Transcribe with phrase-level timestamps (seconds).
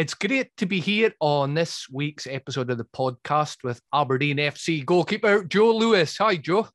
[0.00, 4.82] it's great to be here on this week's episode of the podcast with Aberdeen FC
[4.82, 6.16] goalkeeper Joe Lewis.
[6.16, 6.66] Hi, Joe.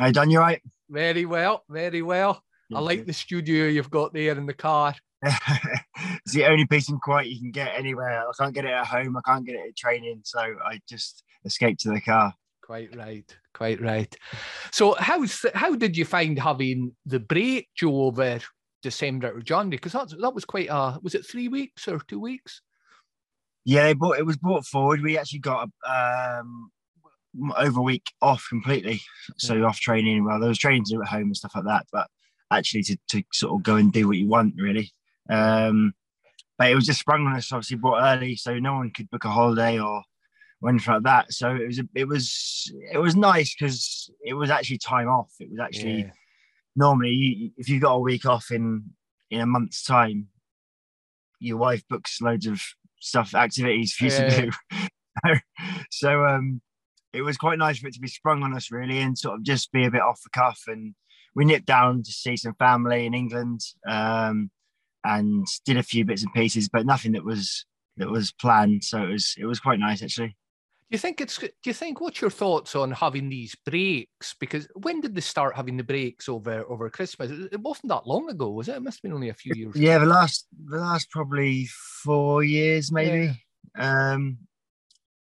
[0.00, 0.30] Hi, Dan.
[0.30, 0.62] You right?
[0.88, 2.42] Very well, very well.
[2.74, 4.94] I like the studio you've got there in the car.
[5.22, 8.26] it's the only peace and quiet you can get anywhere.
[8.26, 9.14] I can't get it at home.
[9.18, 12.32] I can't get it at training, so I just escape to the car.
[12.62, 14.16] Quite right, quite right.
[14.72, 18.40] So, how's how did you find having the break, Joe, over
[18.86, 19.76] December or January?
[19.76, 22.62] Because that that was quite a was it three weeks or two weeks?
[23.64, 25.02] Yeah, but it was brought forward.
[25.02, 26.70] We actually got um,
[27.56, 29.00] over a week off completely,
[29.38, 29.64] so yeah.
[29.64, 30.24] off training.
[30.24, 32.06] Well, there was training to do at home and stuff like that, but
[32.52, 34.92] actually to, to sort of go and do what you want really.
[35.28, 35.94] Um,
[36.56, 39.24] but it was just sprung on us, obviously brought early, so no one could book
[39.24, 40.02] a holiday or,
[40.68, 41.32] anything like that.
[41.32, 45.32] So it was it was it was nice because it was actually time off.
[45.38, 46.10] It was actually yeah.
[46.76, 48.84] Normally you, if you've got a week off in
[49.30, 50.28] in a month's time,
[51.40, 52.62] your wife books loads of
[53.00, 54.28] stuff, activities for you yeah.
[54.28, 54.50] to
[55.26, 55.34] do.
[55.90, 56.60] so um,
[57.12, 59.42] it was quite nice for it to be sprung on us really, and sort of
[59.42, 60.60] just be a bit off the cuff.
[60.66, 60.94] And
[61.34, 63.60] we nipped down to see some family in England.
[63.88, 64.50] Um,
[65.06, 67.64] and did a few bits and pieces, but nothing that was
[67.96, 68.82] that was planned.
[68.84, 70.36] So it was it was quite nice actually.
[70.88, 71.38] Do you think it's?
[71.38, 72.00] Do you think?
[72.00, 74.34] What's your thoughts on having these breaks?
[74.38, 77.30] Because when did they start having the breaks over over Christmas?
[77.50, 78.76] It wasn't that long ago, was it?
[78.76, 79.74] It must have been only a few years.
[79.74, 81.66] Yeah, the last the last probably
[82.04, 83.36] four years, maybe.
[83.76, 84.12] Yeah.
[84.12, 84.38] Um,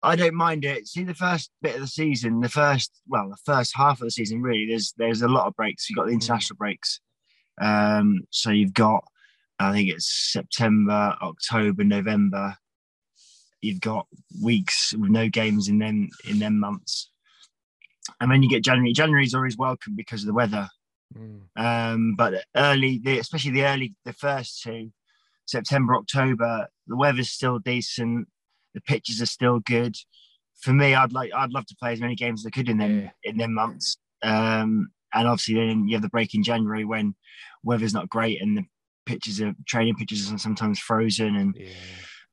[0.02, 0.86] I don't mind it.
[0.86, 4.10] See, the first bit of the season, the first well, the first half of the
[4.10, 4.66] season, really.
[4.66, 5.88] There's there's a lot of breaks.
[5.88, 6.20] You've got the mm.
[6.20, 6.58] international mm.
[6.58, 7.00] breaks.
[7.58, 9.02] Um, so you've got
[9.58, 12.56] I think it's September, October, November.
[13.60, 14.06] You've got
[14.42, 17.10] weeks with no games in them in them months,
[18.20, 18.92] and then you get January.
[18.92, 20.68] January is always welcome because of the weather.
[21.16, 21.40] Mm.
[21.56, 24.92] Um, but early, the, especially the early, the first two,
[25.46, 28.28] September, October, the weather's still decent.
[28.74, 29.96] The pitches are still good.
[30.60, 32.78] For me, I'd like, I'd love to play as many games as I could in
[32.78, 33.10] them yeah.
[33.24, 33.96] in them months.
[34.22, 37.14] Um, and obviously, then you have the break in January when
[37.64, 38.64] weather's not great and the
[39.06, 41.68] pitches are training pitches are sometimes frozen and yeah.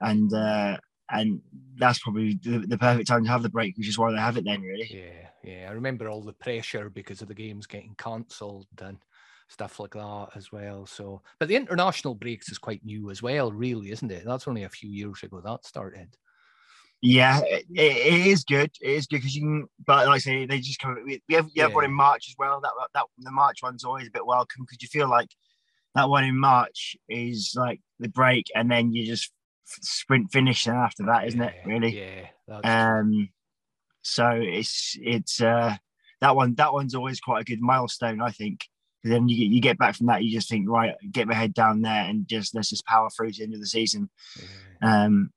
[0.01, 0.77] and uh,
[1.09, 1.41] and
[1.77, 4.37] that's probably the, the, perfect time to have the break, which is why they have
[4.37, 4.89] it then, really.
[4.89, 5.67] Yeah, yeah.
[5.69, 8.97] I remember all the pressure because of the games getting cancelled and
[9.47, 10.85] stuff like that as well.
[10.85, 14.23] So, but the international breaks is quite new as well, really, isn't it?
[14.25, 16.15] That's only a few years ago that started.
[17.01, 18.71] Yeah, it, it is good.
[18.81, 20.97] It is good because you can, but like I say, they just come.
[21.05, 21.75] We have, you have yeah.
[21.75, 22.59] one in March as well.
[22.61, 25.29] That that the March one's always a bit welcome because you feel like
[25.93, 29.31] that one in March is like the break, and then you just
[29.65, 31.65] sprint finish and after that, isn't yeah, it?
[31.65, 32.29] Really?
[32.47, 32.59] Yeah.
[32.63, 33.29] Um.
[34.01, 35.75] So it's it's uh
[36.21, 38.61] that one that one's always quite a good milestone, I think.
[39.01, 41.35] Because then you get you get back from that, you just think, right, get my
[41.35, 44.09] head down there and just let's just power through to the end of the season.
[44.81, 45.03] Yeah.
[45.05, 45.31] Um,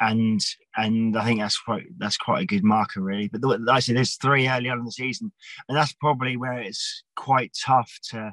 [0.00, 0.40] and
[0.76, 3.28] and I think that's quite that's quite a good marker, really.
[3.28, 5.30] But the, like I say there's three early on in the season,
[5.68, 8.32] and that's probably where it's quite tough to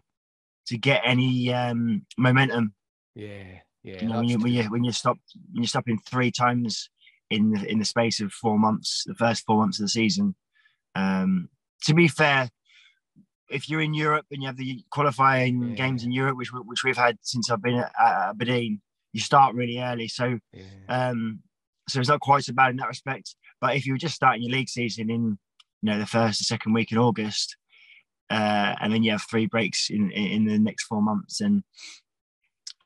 [0.67, 2.73] to get any um, momentum.
[3.15, 4.01] Yeah, yeah.
[4.01, 5.17] You know, when you, when you when you stop
[5.53, 6.89] when you stop in three times
[7.29, 10.35] in the, in the space of four months, the first four months of the season.
[10.95, 11.49] Um,
[11.83, 12.49] to be fair,
[13.49, 15.75] if you're in Europe and you have the qualifying yeah.
[15.75, 18.81] games in Europe, which which we've had since I've been at, at Aberdeen,
[19.13, 20.07] you start really early.
[20.07, 20.63] So, yeah.
[20.89, 21.39] um,
[21.87, 23.35] so it's not quite so bad in that respect.
[23.61, 25.37] But if you were just starting your league season in,
[25.81, 27.55] you know, the first or second week in August,
[28.29, 31.63] uh, and then you have three breaks in, in the next four months, and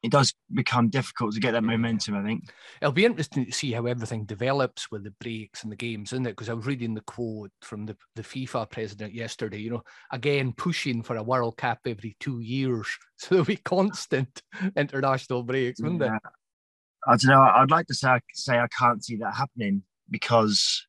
[0.04, 2.16] it does become difficult to get that momentum.
[2.16, 2.46] I think
[2.82, 6.26] it'll be interesting to see how everything develops with the breaks and the games, isn't
[6.26, 6.32] it?
[6.32, 9.60] Because I was reading the quote from the, the FIFA president yesterday.
[9.60, 14.42] You know, again pushing for a World Cup every two years, so there'll be constant
[14.76, 16.08] international breaks, wouldn't yeah.
[16.08, 16.20] there?
[17.08, 17.42] I don't know.
[17.42, 20.88] I'd like to say say I can't see that happening because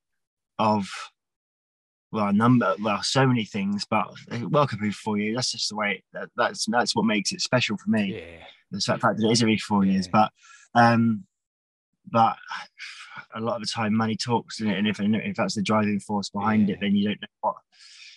[0.59, 0.87] of
[2.13, 4.07] well, a number, well, so many things, but
[4.43, 5.35] welcome for you.
[5.35, 8.15] That's just the way that, that's that's what makes it special for me.
[8.15, 8.45] Yeah.
[8.71, 9.93] The fact that it is every four yeah.
[9.93, 10.31] years, but
[10.75, 11.25] um,
[12.11, 12.37] but
[13.35, 16.69] a lot of the time money talks, and if if that's the driving force behind
[16.69, 16.75] yeah.
[16.75, 17.57] it, then you don't know what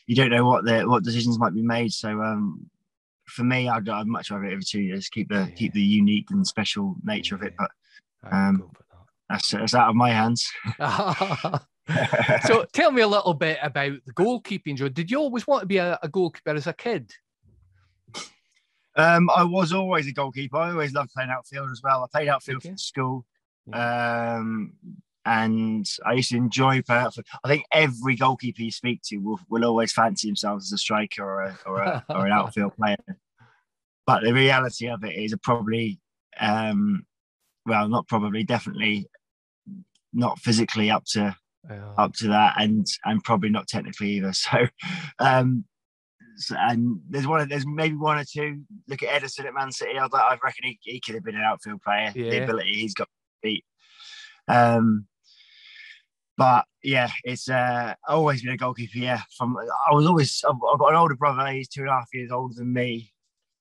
[0.07, 1.93] you don't know what the what decisions might be made.
[1.93, 2.69] So um,
[3.27, 5.07] for me, I'd, I'd much rather it every two years.
[5.07, 5.55] Keep the yeah.
[5.55, 7.71] keep the unique and special nature of it, but
[8.29, 8.69] um,
[9.29, 10.51] that's that's out of my hands.
[12.47, 14.89] so tell me a little bit about the goalkeeping, Joe.
[14.89, 17.11] Did you always want to be a, a goalkeeper as a kid?
[18.95, 20.57] Um, I was always a goalkeeper.
[20.57, 22.03] I always loved playing outfield as well.
[22.03, 22.75] I played outfield okay.
[22.77, 23.25] school.
[23.73, 24.73] Um,
[25.25, 27.25] and I used to enjoy playing outfield.
[27.43, 31.23] I think every goalkeeper you speak to will, will always fancy themselves as a striker
[31.23, 32.97] or, a, or, a, or an outfield player.
[34.07, 35.99] But the reality of it is probably
[36.39, 37.05] um,
[37.65, 39.07] well, not probably, definitely
[40.13, 41.35] not physically up to
[41.97, 44.33] up to that, and and probably not technically either.
[44.45, 44.67] So,
[45.19, 45.65] um,
[46.37, 48.61] so, and there's one, there's maybe one or two.
[48.87, 49.97] Look at Ederson at Man City.
[49.97, 52.11] I, I reckon he, he could have been an outfield player.
[52.13, 52.29] Yeah.
[52.29, 53.07] The ability he's got
[53.41, 53.63] beat.
[54.47, 55.07] Um,
[56.37, 58.97] but yeah, it's uh, always been a goalkeeper.
[58.97, 61.47] Yeah, from I was always I've, I've got an older brother.
[61.47, 63.13] He's two and a half years older than me,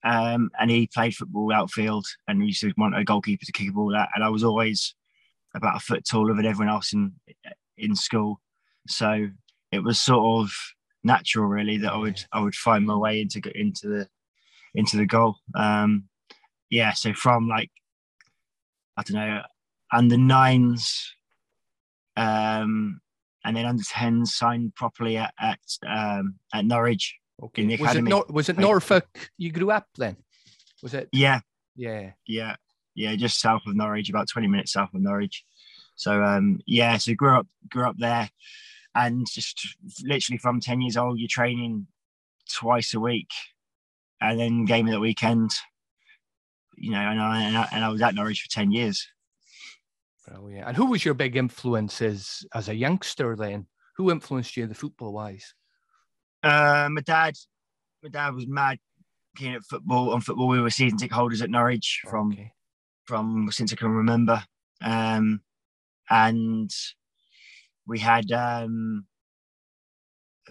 [0.02, 3.68] um, and he played football outfield and he used to want a goalkeeper to kick
[3.68, 4.10] a ball at.
[4.14, 4.94] And I was always
[5.54, 7.12] about a foot taller than everyone else in
[7.78, 8.40] in school,
[8.86, 9.28] so
[9.72, 10.52] it was sort of
[11.02, 14.08] natural, really, that I would I would find my way into into the
[14.74, 15.36] into the goal.
[15.54, 16.04] Um,
[16.70, 17.70] yeah, so from like
[18.96, 19.42] I don't know,
[19.92, 21.14] under nines
[22.16, 23.00] um,
[23.44, 27.62] and then under 10s signed properly at at, um, at Norwich okay.
[27.62, 28.08] in the was academy.
[28.08, 30.16] It Nor- was it Norfolk you grew up then?
[30.82, 31.08] Was it?
[31.12, 31.40] Yeah.
[31.76, 32.12] Yeah.
[32.26, 32.56] Yeah.
[32.94, 33.16] Yeah.
[33.16, 35.44] Just south of Norwich, about 20 minutes south of Norwich.
[35.96, 38.28] So um, yeah, so grew up grew up there,
[38.94, 41.86] and just literally from 10 years old, you're training
[42.52, 43.30] twice a week,
[44.20, 45.52] and then game of the weekend.
[46.76, 49.06] You know, and I, and I, and I was at Norwich for 10 years.
[50.26, 50.66] Brilliant.
[50.66, 53.66] And who was your big influences as a youngster then?
[53.96, 55.54] Who influenced you the football wise?
[56.42, 57.34] Uh, my dad.
[58.02, 58.78] My dad was mad
[59.36, 60.12] keen at football.
[60.12, 62.52] On football, we were season ticket holders at Norwich from okay.
[63.04, 64.42] from since I can remember.
[64.82, 65.40] Um,
[66.10, 66.70] and
[67.86, 69.06] we had um,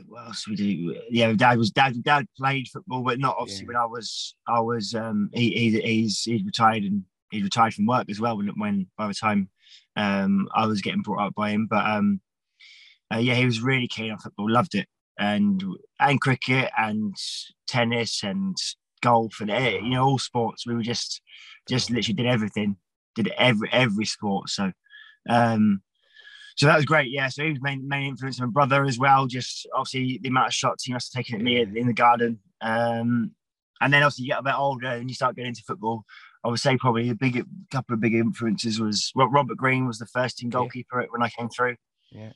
[0.08, 0.96] what else we do?
[1.10, 2.04] Yeah, dad was dad.
[2.04, 3.68] Dad played football, but not obviously yeah.
[3.68, 4.36] when I was.
[4.48, 4.96] I was.
[4.96, 8.88] Um, he, he he's he's retired and he retired from work as well when, when
[8.98, 9.50] by the time
[9.96, 11.68] um, I was getting brought up by him.
[11.70, 12.22] But um,
[13.14, 14.88] uh, yeah, he was really keen on football, loved it,
[15.20, 15.64] and
[16.00, 17.16] and cricket and
[17.68, 18.56] tennis and
[19.02, 20.66] golf and eh, you know all sports.
[20.66, 21.22] We were just
[21.68, 22.78] just literally did everything,
[23.16, 24.50] did every every sport.
[24.50, 24.72] So
[25.30, 25.82] um,
[26.56, 27.10] so that was great.
[27.10, 28.40] Yeah, so he was main main influence.
[28.40, 29.26] of My brother as well.
[29.26, 32.40] Just obviously the amount of shots he must have taken at me in the garden.
[32.62, 33.32] Um,
[33.82, 36.06] and then obviously you get a bit older and you start getting into football.
[36.44, 39.98] I would say probably a big couple of big influences was well, Robert Green was
[39.98, 41.08] the first team goalkeeper yeah.
[41.10, 41.76] when I came through.
[42.12, 42.34] Yeah.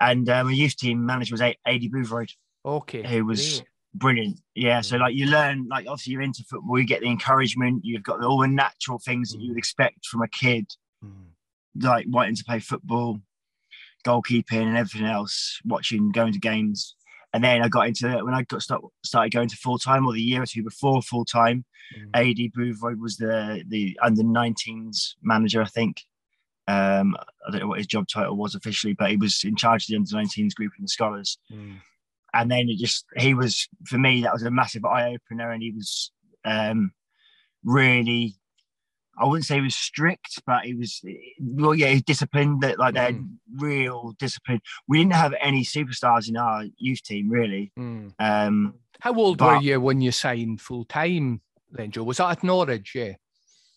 [0.00, 2.30] And um, a youth team manager was Aidy Boothroyd.
[2.64, 3.06] Okay.
[3.06, 3.62] Who was
[3.94, 4.40] brilliant.
[4.54, 4.80] Yeah.
[4.80, 8.22] So like you learn, like obviously you're into football, you get the encouragement, you've got
[8.22, 9.58] all the natural things that you would mm.
[9.58, 10.66] expect from a kid.
[11.78, 13.20] Like wanting to play football,
[14.06, 16.96] goalkeeping and everything else, watching, going to games.
[17.32, 20.06] And then I got into it when I got start, started going to full time,
[20.06, 21.64] or the year or two before full time.
[21.96, 22.10] Mm.
[22.12, 26.02] Aidy Boothroyd was the the under 19s manager, I think.
[26.66, 29.84] Um, I don't know what his job title was officially, but he was in charge
[29.84, 31.38] of the under 19s group and the scholars.
[31.52, 31.76] Mm.
[32.32, 35.62] And then it just he was for me that was a massive eye opener, and
[35.62, 36.10] he was
[36.44, 36.92] um,
[37.64, 38.34] really
[39.18, 41.04] I wouldn't say he was strict, but he was
[41.40, 42.62] well, yeah, he's disciplined.
[42.62, 43.36] That like mm.
[43.56, 44.60] real discipline.
[44.88, 47.72] We didn't have any superstars in our youth team, really.
[47.78, 48.14] Mm.
[48.18, 51.42] Um, How old but, were you when you signed full time?
[51.70, 52.92] Then Joe was that at Norwich?
[52.94, 53.14] Yeah,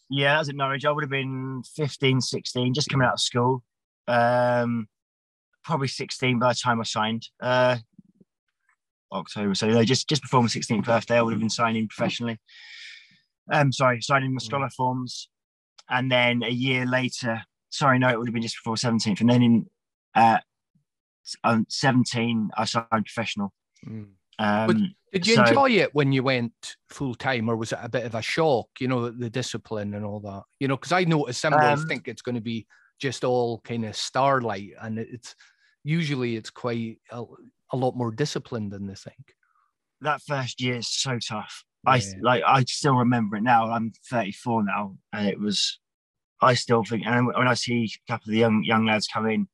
[0.09, 0.85] yeah, that was at Norwich.
[0.85, 3.63] I would have been 15, 16, just coming out of school.
[4.07, 4.87] Um,
[5.63, 7.27] probably 16 by the time I signed.
[7.41, 7.77] Uh,
[9.11, 12.39] October, so just just before my 16th birthday, I would have been signing professionally.
[13.51, 14.43] Um, sorry, signing my mm.
[14.43, 15.29] scholar forms
[15.89, 19.21] and then a year later, sorry, no, it would have been just before 17th.
[19.21, 19.65] And then in
[20.15, 20.39] uh,
[21.67, 23.53] 17, I signed professional.
[23.85, 24.07] Mm.
[24.39, 27.89] Um, did you so, enjoy it when you went full time, or was it a
[27.89, 28.67] bit of a shock?
[28.79, 30.43] You know, the discipline and all that.
[30.59, 32.65] You know, because I noticed some um, think it's going to be
[32.99, 35.35] just all kind of starlight, and it's
[35.83, 37.23] usually it's quite a,
[37.71, 39.35] a lot more disciplined than they think.
[40.01, 41.63] That first year is so tough.
[41.85, 43.69] I like I still remember it now.
[43.69, 45.79] I'm 34 now, and it was.
[46.41, 49.27] I still think, and when I see a couple of the young young lads come
[49.27, 49.47] in,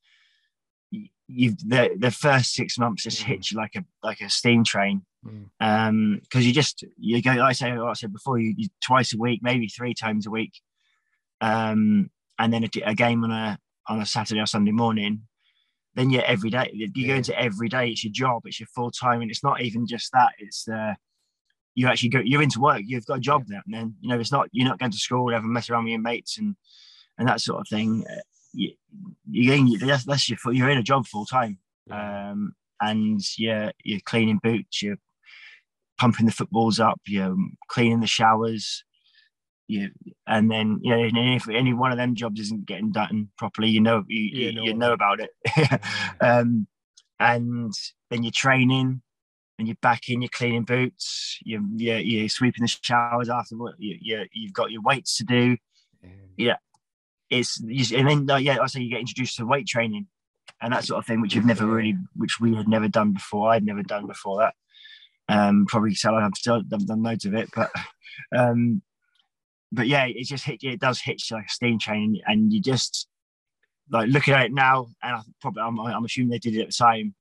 [1.28, 3.26] you the the first six months just mm.
[3.26, 5.04] hit you like a like a steam train.
[5.26, 5.50] Mm.
[5.60, 7.32] Um, because you just you go.
[7.32, 10.26] Like I say, like I said before, you, you, twice a week, maybe three times
[10.26, 10.54] a week,
[11.42, 15.24] um, and then a, a, game on a on a Saturday or Sunday morning.
[15.96, 16.70] Then you're every day.
[16.74, 17.08] You yeah.
[17.08, 17.90] go into every day.
[17.90, 18.44] It's your job.
[18.46, 20.34] It's your full time, and it's not even just that.
[20.38, 20.96] It's the
[21.76, 24.20] you actually go you're into work you've got a job now and then you know
[24.20, 26.56] it's not you're not going to school ever mess around with your mates and
[27.20, 28.06] and that sort of thing.
[28.10, 28.22] Uh,
[28.54, 28.72] you,
[29.30, 31.60] you're that's, that's your you're in a job full time
[31.92, 34.98] um, and you're you're cleaning boots you're
[36.00, 37.36] pumping the footballs up you're
[37.68, 38.84] cleaning the showers
[39.68, 39.92] you
[40.26, 43.82] and then you know if any one of them jobs isn't getting done properly you
[43.82, 45.30] know you, you, know, you know about it.
[46.22, 46.68] Um,
[47.20, 47.74] and
[48.10, 49.02] then you're training
[49.60, 53.98] and you're back in, you're cleaning boots, you're, you're, you're sweeping the showers after you,
[54.02, 55.58] you, you've got your weights to do.
[56.38, 56.56] Yeah.
[57.30, 57.60] it's
[57.92, 60.08] and then like, yeah, I say you get introduced to weight training
[60.62, 63.52] and that sort of thing, which you've never really, which we had never done before.
[63.52, 64.54] I'd never done before that.
[65.28, 67.70] Um, probably so I've still I've done loads of it, but
[68.36, 68.82] um,
[69.72, 72.52] but yeah, it just hit you it does hit you like a steam train, and
[72.52, 73.08] you just
[73.92, 76.68] like looking at it now, and I probably I'm, I'm assuming they did it at
[76.68, 77.14] the time.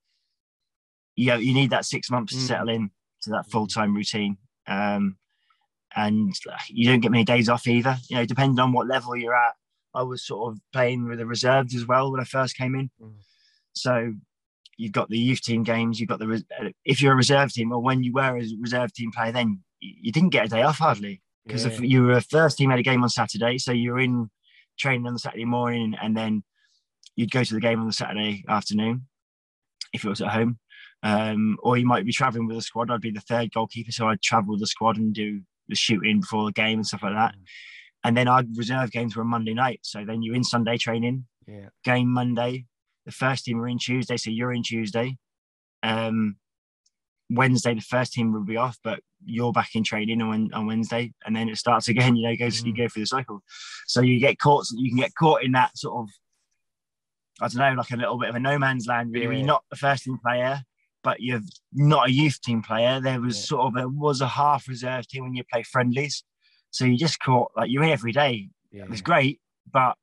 [1.19, 2.47] You know, you need that six months to mm.
[2.47, 2.91] settle in
[3.23, 4.37] to that full time routine.
[4.67, 5.17] Um,
[5.95, 6.33] and
[6.69, 7.97] you don't get many days off either.
[8.09, 9.55] You know, depending on what level you're at.
[9.93, 12.89] I was sort of playing with the reserves as well when I first came in.
[13.01, 13.15] Mm.
[13.73, 14.13] So
[14.77, 15.99] you've got the youth team games.
[15.99, 16.43] You've got the
[16.85, 20.11] if you're a reserve team or when you were a reserve team player, then you
[20.11, 21.71] didn't get a day off hardly because yeah.
[21.71, 24.29] if you were a first team had a game on Saturday, so you're in
[24.77, 26.43] training on the Saturday morning and then
[27.15, 29.07] you'd go to the game on the Saturday afternoon
[29.91, 30.59] if it was at home.
[31.01, 32.91] Um, or you might be traveling with a squad.
[32.91, 36.21] I'd be the third goalkeeper, so I'd travel with the squad and do the shooting
[36.21, 37.35] before the game and stuff like that.
[37.35, 37.43] Mm.
[38.03, 39.79] And then I'd reserve games for a Monday night.
[39.83, 41.69] So then you're in Sunday training, yeah.
[41.83, 42.65] game Monday.
[43.05, 45.17] The first team are in Tuesday, so you're in Tuesday.
[45.83, 46.37] Um,
[47.29, 51.13] Wednesday, the first team will be off, but you're back in training on, on Wednesday,
[51.25, 52.15] and then it starts again.
[52.19, 52.67] You know, goes mm.
[52.67, 53.41] you go through the cycle.
[53.87, 54.65] So you get caught.
[54.75, 56.09] You can get caught in that sort of,
[57.41, 59.11] I don't know, like a little bit of a no man's land.
[59.13, 59.37] Really, yeah.
[59.39, 60.63] you're not the first team player,
[61.09, 61.41] but you're
[61.73, 63.01] not a youth team player.
[63.01, 63.45] There was yeah.
[63.45, 66.23] sort of there was a half reserve team when you play friendlies,
[66.69, 68.49] so you just caught like you're in every day.
[68.71, 68.83] Yeah.
[68.83, 69.39] It was great,
[69.73, 69.95] but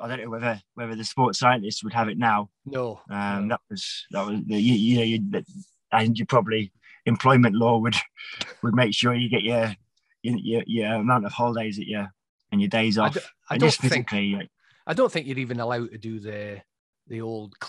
[0.00, 2.50] I don't know whether whether the sports scientists would have it now.
[2.64, 3.54] No, um, no.
[3.54, 5.44] that was that was you, you know you,
[5.90, 6.70] and you probably
[7.04, 7.96] employment law would
[8.62, 9.74] would make sure you get your
[10.22, 12.06] your, your amount of holidays that you
[12.52, 13.16] and your days off.
[13.16, 14.50] I, do, I don't think like,
[14.86, 16.62] I don't think you're even allowed to do the
[17.08, 17.66] the old uh,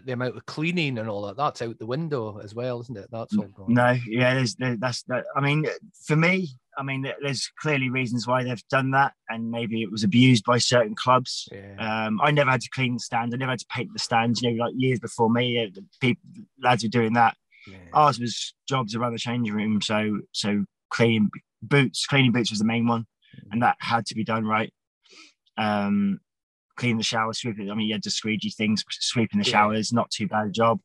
[0.00, 1.36] the amount of cleaning and all that.
[1.36, 3.08] That's out the window as well, isn't it?
[3.10, 3.74] That's all gone.
[3.74, 5.24] No, yeah, there's, that's that.
[5.36, 5.66] I mean,
[6.06, 10.04] for me, I mean, there's clearly reasons why they've done that, and maybe it was
[10.04, 11.48] abused by certain clubs.
[11.52, 12.06] Yeah.
[12.06, 13.34] Um, I never had to clean the stand.
[13.34, 14.40] I never had to paint the stands.
[14.40, 16.22] You know, like years before me, uh, the people
[16.62, 17.36] lads were doing that.
[17.68, 17.76] Yeah.
[17.92, 21.30] Ours was jobs around the changing room, so so cleaning
[21.62, 23.02] boots, cleaning boots was the main one,
[23.36, 23.48] mm.
[23.52, 24.72] and that had to be done right.
[25.58, 26.20] Um,
[26.76, 27.70] clean the shower, sweeping.
[27.70, 30.80] I mean, you had to squeegee things, sweeping the showers, not too bad a job.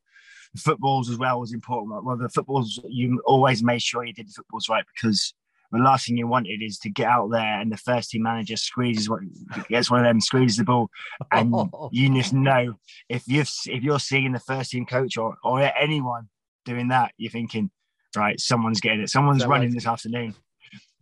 [0.53, 2.03] The footballs as well was important.
[2.03, 5.34] Well, the footballs you always made sure you did the footballs right because
[5.72, 8.56] the last thing you wanted is to get out there and the first team manager
[8.56, 9.20] squeezes what
[9.67, 10.89] gets one of them, squeezes the ball,
[11.32, 11.53] and
[11.91, 12.75] you just know
[13.10, 16.29] if you've if you're seeing the first team coach or or anyone
[16.65, 17.70] doing that, you're thinking,
[18.15, 19.10] right, someone's getting it.
[19.10, 20.36] Someone's running this afternoon.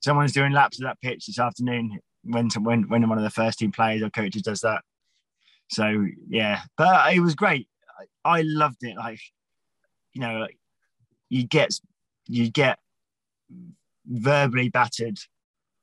[0.04, 3.30] Someone's doing laps of that pitch this afternoon when to, when when one of the
[3.30, 4.82] first team players or coaches does that.
[5.70, 7.68] So yeah, but it was great.
[8.26, 8.98] I, I loved it.
[8.98, 9.20] Like
[10.14, 10.48] you know,
[11.30, 11.72] you get
[12.28, 12.80] you get
[14.06, 15.18] verbally battered,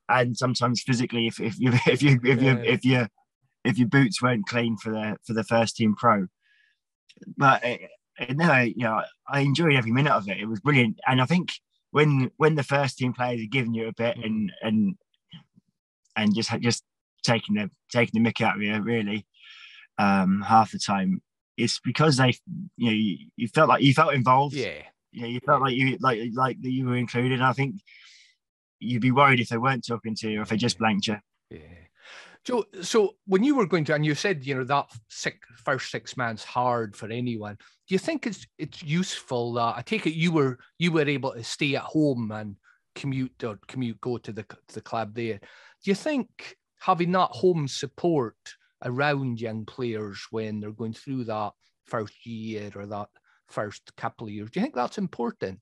[0.08, 3.06] and sometimes physically if if you if you if you if you
[3.64, 6.26] if your boots weren't clean for the for the first team pro.
[7.36, 7.62] But
[8.30, 10.38] no, you know, I enjoyed every minute of it.
[10.38, 11.52] It was brilliant, and I think
[11.92, 14.24] when when the first team players are giving you a bit mm.
[14.24, 14.96] and and
[16.16, 16.84] and just just
[17.24, 19.26] taking the taking the mick out of you, really,
[19.98, 21.22] um, half the time,
[21.56, 22.34] it's because they,
[22.76, 24.54] you know, you, you felt like you felt involved.
[24.54, 27.40] Yeah, you know, you felt like you like like that you were included.
[27.40, 27.76] I think
[28.80, 31.16] you'd be worried if they weren't talking to you or if they just blanked you.
[31.50, 31.58] Yeah.
[32.44, 35.90] So, so when you were going to, and you said, you know, that six, first
[35.92, 37.56] six months hard for anyone.
[37.88, 41.32] Do you think it's it's useful that I take it you were you were able
[41.32, 42.56] to stay at home and
[42.94, 45.40] commute or commute go to the to the club there?
[45.82, 48.36] Do you think having that home support
[48.84, 51.52] around young players when they're going through that
[51.86, 53.08] first year or that
[53.48, 55.60] first couple of years, do you think that's important?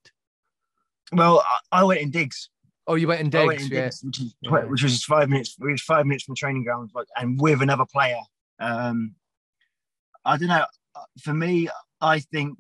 [1.13, 2.51] Well, I went in digs.
[2.87, 3.85] Oh, you went in digs, went in yeah.
[3.85, 4.65] Digs, which, is, yeah.
[4.65, 5.57] which was five minutes.
[5.61, 8.19] It was five minutes from training ground, and with another player.
[8.59, 9.15] Um,
[10.25, 10.65] I don't know.
[11.21, 11.69] For me,
[12.01, 12.59] I think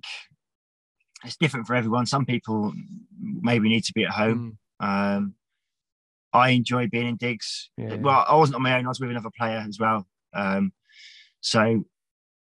[1.24, 2.06] it's different for everyone.
[2.06, 2.72] Some people
[3.18, 4.58] maybe need to be at home.
[4.80, 5.16] Mm.
[5.16, 5.34] Um,
[6.32, 7.70] I enjoy being in digs.
[7.76, 7.96] Yeah.
[7.96, 8.86] Well, I wasn't on my own.
[8.86, 10.06] I was with another player as well.
[10.32, 10.72] Um,
[11.40, 11.84] so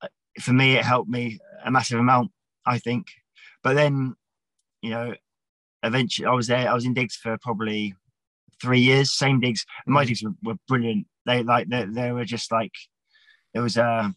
[0.03, 0.09] uh,
[0.41, 2.31] for me, it helped me a massive amount.
[2.67, 3.07] I think.
[3.63, 4.15] But then,
[4.83, 5.15] you know,
[5.83, 6.69] eventually I was there.
[6.69, 7.95] I was in digs for probably
[8.61, 9.13] three years.
[9.13, 9.65] Same digs.
[9.87, 10.09] my mm.
[10.09, 11.07] digs were, were brilliant.
[11.27, 12.73] They like they, they were just like
[13.55, 14.13] there was a,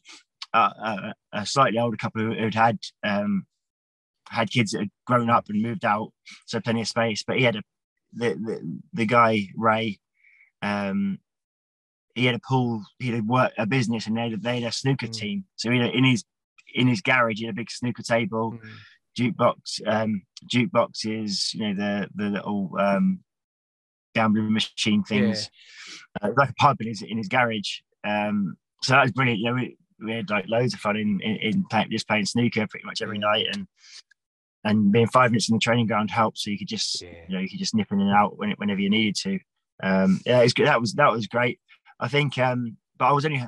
[0.54, 3.46] a, a slightly older couple who'd had um,
[4.30, 6.12] had kids that had grown up and moved out,
[6.46, 7.24] so plenty of space.
[7.26, 7.64] But he had a
[8.16, 10.00] the the, the guy Ray.
[10.62, 11.20] Um,
[12.16, 14.72] he had a pool, he had work a business, and they had, they had a
[14.72, 15.14] snooker mm.
[15.14, 15.46] team.
[15.58, 16.24] So he had, in his
[16.74, 18.54] in his garage, he had a big snooker table.
[18.54, 18.70] Mm
[19.18, 20.22] jukebox um
[20.54, 23.20] jukeboxes you know the the little um
[24.14, 25.50] gambling machine things
[26.22, 26.28] yeah.
[26.28, 29.40] uh, like a pub in his in his garage Um, so that was brilliant.
[29.40, 32.26] You know, we, we had like loads of fun in, in, in play, just playing
[32.26, 33.68] snooker pretty much every night and
[34.66, 37.10] and being five minutes in the training ground helped so you could just yeah.
[37.28, 39.40] you know you could just nip in and out when, whenever you needed to.
[39.82, 40.68] Um yeah it's good.
[40.68, 41.60] That was that was great.
[42.00, 43.46] I think um but i was only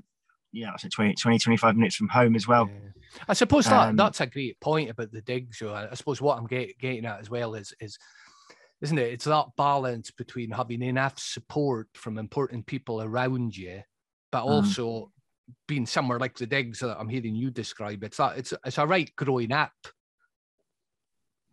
[0.51, 2.69] yeah i said 20, 20 25 minutes from home as well.
[2.69, 2.89] Yeah.
[3.27, 6.37] i suppose that um, that's a great point about the digs so i suppose what
[6.37, 7.97] i'm get, getting at as well is is
[8.81, 13.81] isn't it it's that balance between having enough support from important people around you
[14.31, 14.49] but mm.
[14.49, 15.09] also mm
[15.67, 18.85] being somewhere like the digs that I'm hearing you describe, it's that it's it's a
[18.85, 19.71] right growing up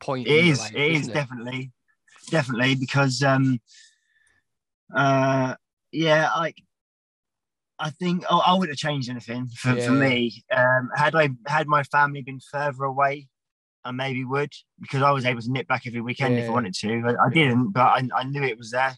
[0.01, 0.27] point.
[0.27, 0.71] It is.
[0.71, 1.15] It is it?
[1.15, 1.73] definitely,
[2.31, 3.61] definitely because um,
[4.95, 5.55] uh,
[5.93, 6.57] yeah, like
[7.79, 9.87] I think oh, I wouldn't have changed anything for, yeah.
[9.87, 10.45] for me.
[10.51, 13.29] Um, had I had my family been further away,
[13.85, 16.43] I maybe would because I was able to nip back every weekend yeah.
[16.43, 17.03] if I wanted to.
[17.07, 18.97] I, I didn't, but I, I, knew it was there.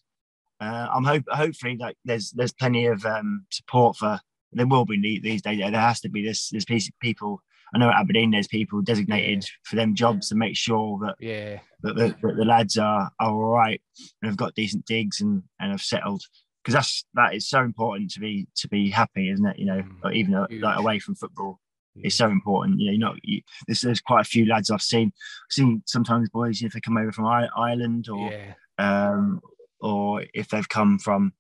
[0.61, 4.21] Uh, I'm hope hopefully like there's there's plenty of um, support for
[4.53, 5.59] there will be these days.
[5.59, 7.43] There has to be this this piece of people.
[7.75, 9.51] I know at Aberdeen there's people designated yeah.
[9.65, 13.31] for them jobs to make sure that yeah that the, that the lads are, are
[13.31, 13.81] all right
[14.23, 16.23] and have got decent digs and and have settled
[16.67, 19.57] because that's that is so important to be to be happy, isn't it?
[19.57, 20.13] You know, mm.
[20.13, 21.61] even like away from football.
[21.99, 22.93] It's so important, you know.
[22.93, 25.13] You know, you, there's, there's quite a few lads I've seen.
[25.49, 28.55] seen sometimes boys if they come over from Ireland or yeah.
[28.79, 29.41] um,
[29.81, 31.33] or if they've come from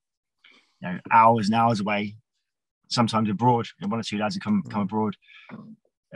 [0.80, 2.16] you know hours and hours away
[2.88, 3.66] sometimes abroad.
[3.80, 4.84] One or two lads have come come mm.
[4.84, 5.16] abroad.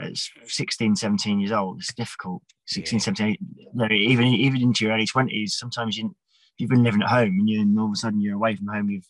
[0.03, 1.79] It's 16, 17 years old.
[1.79, 2.43] It's difficult.
[2.67, 3.03] 16, yeah.
[3.03, 3.37] 17,
[3.91, 5.57] even even into your early twenties.
[5.57, 6.15] Sometimes you
[6.57, 8.67] you've been living at home and you and all of a sudden you're away from
[8.67, 8.89] home.
[8.89, 9.07] You've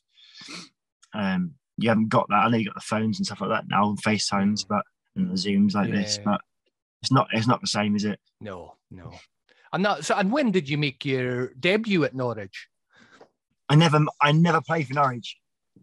[1.13, 2.45] um you haven't got that.
[2.45, 4.67] I know you got the phones and stuff like that now, and FaceTimes, mm.
[4.69, 4.83] but
[5.15, 5.95] and the Zooms like yeah.
[5.95, 6.41] this, but
[7.01, 8.19] it's not it's not the same, is it?
[8.39, 9.12] No, no.
[9.74, 12.67] And that, so, and when did you make your debut at Norwich?
[13.69, 15.38] I never I never played for Norwich.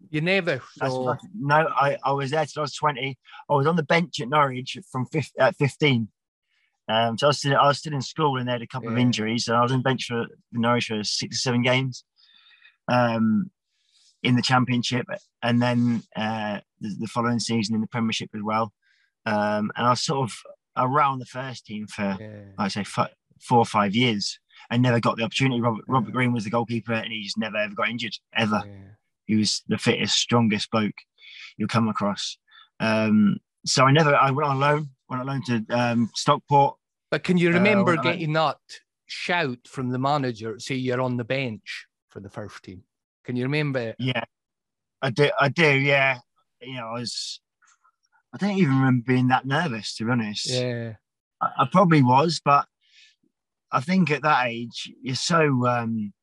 [0.09, 0.61] You never.
[0.77, 1.15] So...
[1.35, 3.17] No, I, I was there till I was 20.
[3.49, 6.07] I was on the bench at Norwich from 15, at 15.
[6.87, 8.89] Um, so I was, still, I was still in school and they had a couple
[8.89, 8.93] yeah.
[8.93, 9.47] of injuries.
[9.47, 12.03] And I was on bench for Norwich for six or seven games
[12.87, 13.51] um,
[14.23, 15.05] in the championship.
[15.43, 18.73] And then uh, the, the, following season in the Premiership as well.
[19.25, 20.35] Um, and I was sort of
[20.75, 22.45] around the first team for, yeah.
[22.57, 24.39] like I say, four or five years.
[24.71, 25.61] and never got the opportunity.
[25.61, 28.63] Robert, Robert Green was the goalkeeper and he just never ever got injured, ever.
[29.29, 30.95] He was the fittest, strongest bloke
[31.55, 32.39] you'll come across.
[32.79, 36.77] Um, so I never, I went on loan, went on loan to um, Stockport.
[37.11, 38.57] But can you uh, remember uh, getting that
[39.05, 42.81] shout from the manager, say you're on the bench for the first team?
[43.23, 43.93] Can you remember?
[43.99, 44.23] Yeah,
[45.03, 45.29] I do.
[45.39, 45.77] I do.
[45.77, 46.17] Yeah,
[46.59, 47.39] you know, I was.
[48.33, 50.49] I don't even remember being that nervous, to be honest.
[50.49, 50.93] Yeah,
[51.39, 52.65] I, I probably was, but
[53.71, 56.13] I think at that age you're so um,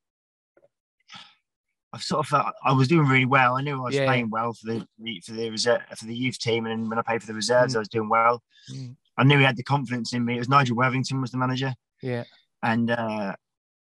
[1.97, 3.57] I sort of felt I was doing really well.
[3.57, 4.05] I knew I was yeah.
[4.05, 4.87] playing well for the
[5.25, 7.77] for the reserve for the youth team, and when I played for the reserves, mm.
[7.77, 8.43] I was doing well.
[8.71, 8.97] Mm.
[9.17, 10.35] I knew he had the confidence in me.
[10.35, 11.75] It was Nigel Worthington was the manager.
[12.03, 12.25] Yeah,
[12.63, 13.35] and uh,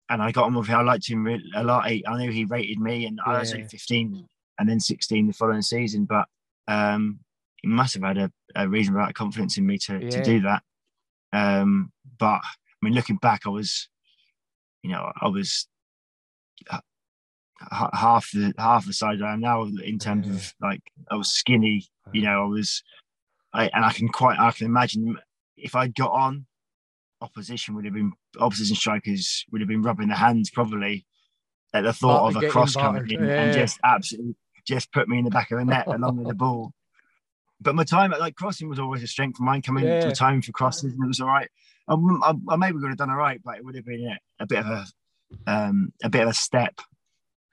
[0.08, 0.78] and I got on with him.
[0.78, 1.84] I liked him a lot.
[1.86, 3.32] I knew he rated me, and yeah.
[3.32, 6.04] I was only 15 and then 16 the following season.
[6.04, 6.26] But
[6.66, 7.20] um,
[7.62, 10.10] he must have had a, a reasonable amount of confidence in me to, yeah.
[10.10, 10.62] to do that.
[11.32, 13.88] Um, but I mean, looking back, I was,
[14.82, 15.66] you know, I was
[17.70, 20.34] half the half the size I am now in terms yeah.
[20.34, 22.82] of like I was skinny, you know, I was,
[23.52, 25.16] I and I can quite I can imagine
[25.56, 26.46] if I'd got on,
[27.20, 31.06] opposition would have been opposition strikers would have been rubbing their hands probably
[31.72, 33.42] at the thought of a cross coming in yeah.
[33.42, 34.34] and just absolutely
[34.66, 36.72] just put me in the back of the net along with the ball.
[37.60, 39.62] But my time at like crossing was always a strength of mine.
[39.62, 40.00] Coming yeah.
[40.00, 41.48] to time for crosses, and it was all right.
[41.88, 44.42] I, I, I maybe would have done all right, but it would have been a,
[44.42, 44.86] a bit of a
[45.46, 46.74] um, a bit of a step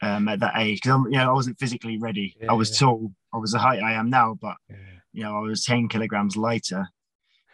[0.01, 2.35] um, at that age because you know I wasn't physically ready.
[2.39, 3.11] Yeah, I was tall.
[3.33, 4.75] I was the height I am now, but yeah.
[5.13, 6.87] you know I was ten kilograms lighter,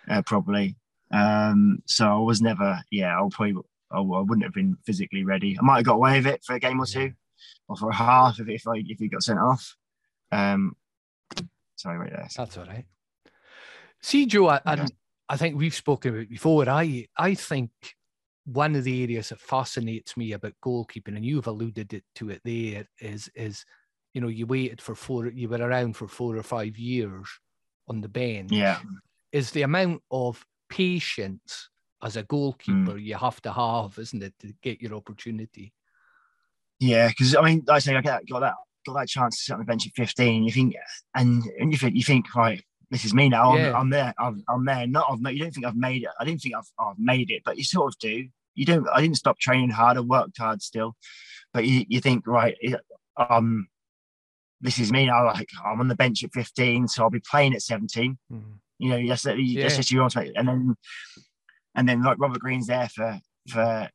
[0.10, 0.76] uh, probably.
[1.12, 2.82] Um, so I was never.
[2.92, 3.62] Yeah, I'll probably.
[3.92, 5.58] I, I wouldn't have been physically ready.
[5.60, 7.14] I might have got away with it for a game or two,
[7.68, 9.76] or for a half if if I if he got sent off.
[10.32, 10.76] Um,
[11.76, 12.28] sorry, right there.
[12.36, 12.86] That's all right.
[14.02, 14.92] See, Joe, and
[15.28, 16.70] I think we've spoken about before.
[16.70, 17.72] I I think
[18.46, 22.86] one of the areas that fascinates me about goalkeeping, and you've alluded to it there,
[23.00, 23.66] is is
[24.14, 27.28] you know you waited for four, you were around for four or five years
[27.88, 28.52] on the bench.
[28.52, 28.80] Yeah,
[29.32, 31.70] is the amount of patience
[32.04, 33.04] as a goalkeeper mm.
[33.04, 35.74] you have to have, isn't it, to get your opportunity?
[36.80, 38.54] Yeah, because I mean, like I say, I got, got that
[38.86, 40.44] got that chance to sit on the bench at 15.
[40.44, 40.76] You think,
[41.16, 43.56] and and you think, you think, right, this is me now.
[43.56, 44.14] I'm, I'm, there.
[44.20, 44.88] I'm, I'm there.
[44.88, 46.10] Not I've you don't think I've made it.
[46.20, 48.28] I didn't think I've, I've made it, but you sort of do.
[48.54, 48.88] You don't.
[48.94, 49.98] I didn't stop training hard.
[49.98, 50.96] I worked hard still,
[51.54, 52.56] but you, you think right.
[53.18, 53.68] Um,
[54.62, 55.10] this is me.
[55.10, 58.18] I like I'm on the bench at 15, so I'll be playing at 17.
[58.32, 58.44] Mm.
[58.80, 59.68] You know, that's, that's yeah.
[59.68, 60.76] just you want to make, and then
[61.76, 63.90] and then like Robert Green's there for for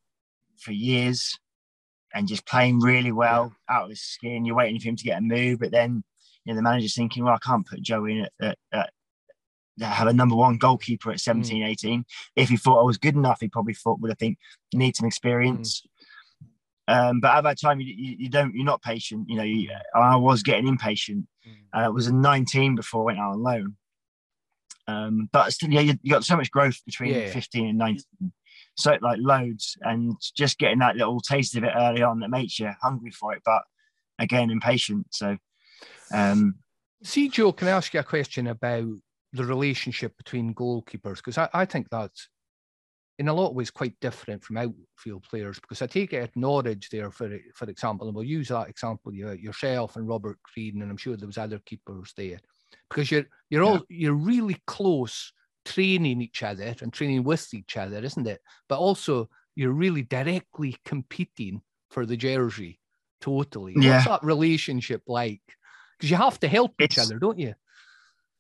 [0.59, 1.39] for years
[2.15, 3.77] and just playing really well yeah.
[3.77, 4.45] out of his skin.
[4.45, 6.03] You're waiting for him to get a move, but then
[6.51, 8.91] you know the manager's thinking, well, I can't put Joe in at, at, at
[9.81, 11.69] have a number one goalkeeper at 17, mm.
[11.69, 12.05] 18.
[12.37, 14.39] If he thought I was good enough, he probably thought, well, I think
[14.75, 15.83] need some experience.
[16.89, 17.11] Mm.
[17.11, 19.31] Um, but at that time, you, you, you, don't, you're not patient.
[19.31, 21.27] You know, you, I was getting impatient.
[21.47, 21.83] Mm.
[21.83, 23.77] Uh, it was a 19 before I went out on loan.
[24.89, 27.31] Um, but still, yeah, you, you, got so much growth between yeah.
[27.31, 28.03] 15 and 19.
[28.77, 32.59] So, like, loads, and just getting that little taste of it early on that makes
[32.59, 33.63] you hungry for it, but
[34.19, 35.07] again, impatient.
[35.11, 35.37] So,
[36.13, 36.57] um,
[37.03, 38.87] see, Joe, can I ask you a question about
[39.33, 41.17] the relationship between goalkeepers?
[41.17, 42.29] Because I, I think that's
[43.19, 46.37] in a lot of ways quite different from outfield players because I take it at
[46.37, 50.81] Norwich there for for example, and we'll use that example you, yourself and Robert Green,
[50.81, 52.39] and I'm sure there was other keepers there
[52.89, 55.33] because you're you're all you're really close
[55.67, 58.41] training each other and training with each other, isn't it?
[58.69, 62.81] But also you're really directly competing for the jersey
[63.21, 63.75] totally.
[63.77, 63.97] Yeah.
[63.97, 65.43] What's that relationship like?
[66.01, 67.55] Because you have to help it's, each other, don't you?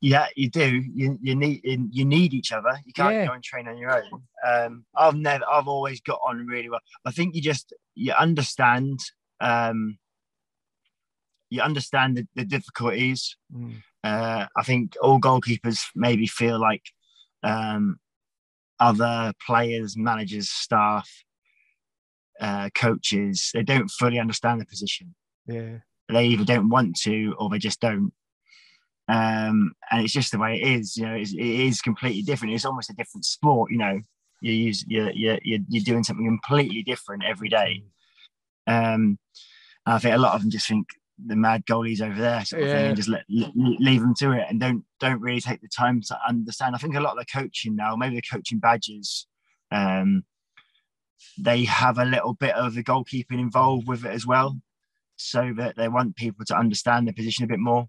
[0.01, 0.83] Yeah, you do.
[0.94, 2.81] You you need you need each other.
[2.87, 3.27] You can't yeah.
[3.27, 4.23] go and train on your own.
[4.46, 5.44] Um, I've never.
[5.44, 6.81] I've always got on really well.
[7.05, 8.99] I think you just you understand.
[9.40, 9.99] Um,
[11.51, 13.37] you understand the, the difficulties.
[13.55, 13.83] Mm.
[14.03, 16.85] Uh, I think all goalkeepers maybe feel like
[17.42, 17.99] um,
[18.79, 21.11] other players, managers, staff,
[22.40, 25.14] uh, coaches, they don't fully understand the position.
[25.46, 25.79] Yeah.
[26.12, 28.12] They either don't want to or they just don't.
[29.09, 30.96] Um, and it's just the way it is.
[30.96, 32.55] You know, it's, it is completely different.
[32.55, 33.70] It's almost a different sport.
[33.70, 34.01] You know,
[34.40, 37.83] you use you're you're you're doing something completely different every day.
[38.66, 39.18] Um,
[39.87, 40.87] I think a lot of them just think
[41.27, 42.75] the mad goalies over there, sort of yeah.
[42.75, 46.01] thing, and just let, leave them to it, and don't don't really take the time
[46.03, 46.75] to understand.
[46.75, 49.27] I think a lot of the coaching now, maybe the coaching badges,
[49.70, 50.25] um,
[51.38, 54.61] they have a little bit of the goalkeeping involved with it as well,
[55.20, 57.88] so that they want people to understand the position a bit more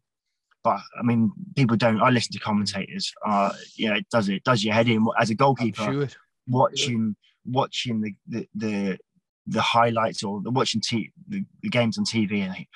[0.64, 2.02] but I mean, people don't.
[2.02, 3.14] I listen to commentators.
[3.26, 5.84] Uh, you know, it does it does your head in as a goalkeeper.
[5.84, 6.08] Sure.
[6.48, 7.16] Watching
[7.46, 9.00] watching the, the the
[9.48, 12.68] the, highlights or watching t- the, the, games on TV, and I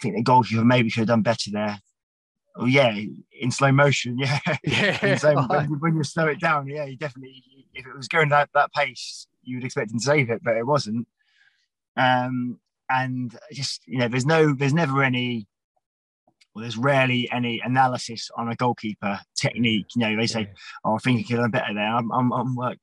[0.00, 1.80] think the goalkeeper maybe could have done better there.
[2.56, 2.94] Oh yeah,
[3.40, 4.38] in slow motion, yeah.
[4.62, 5.16] Yeah.
[5.16, 7.42] so when, when, you slow it down, yeah, you definitely.
[7.74, 10.56] If it was going that that pace, you would expect him to save it, but
[10.56, 11.08] it wasn't.
[11.96, 12.58] Um,
[12.92, 15.46] and just you know, there's no, there's never any
[16.54, 19.86] well, there's rarely any analysis on a goalkeeper technique.
[19.96, 20.52] You know, they say,
[20.84, 22.80] "Oh, I think he could have done better there." I'm, I'm, I'm like,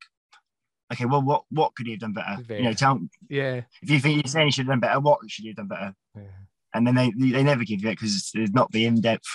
[0.91, 2.37] okay, well, what what could he have done better?
[2.49, 2.57] Yeah.
[2.57, 3.61] You know, tell yeah.
[3.81, 5.67] If you think you're saying he should have done better, what should he have done
[5.67, 5.93] better?
[6.15, 6.23] Yeah.
[6.73, 9.27] And then they they never give you it because there's not the in depth.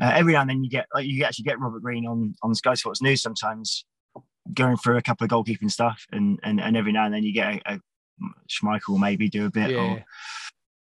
[0.00, 2.54] Uh, every now and then you get like you actually get Robert Green on on
[2.54, 3.84] Sky Sports News sometimes
[4.52, 7.32] going through a couple of goalkeeping stuff, and and, and every now and then you
[7.32, 7.80] get a, a
[8.48, 9.98] Schmeichel maybe do a bit yeah.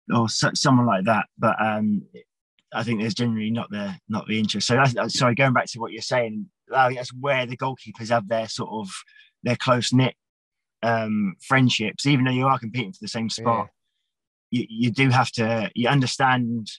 [0.09, 1.25] or or someone like that.
[1.37, 2.03] But um,
[2.73, 4.67] I think there's generally not the not the interest.
[4.67, 8.09] So that's, sorry, going back to what you're saying, I think that's where the goalkeepers
[8.09, 8.89] have their sort of
[9.43, 10.15] their close knit
[10.83, 13.67] um, friendships, even though you are competing for the same spot.
[14.51, 14.59] Yeah.
[14.59, 16.69] You, you do have to you understand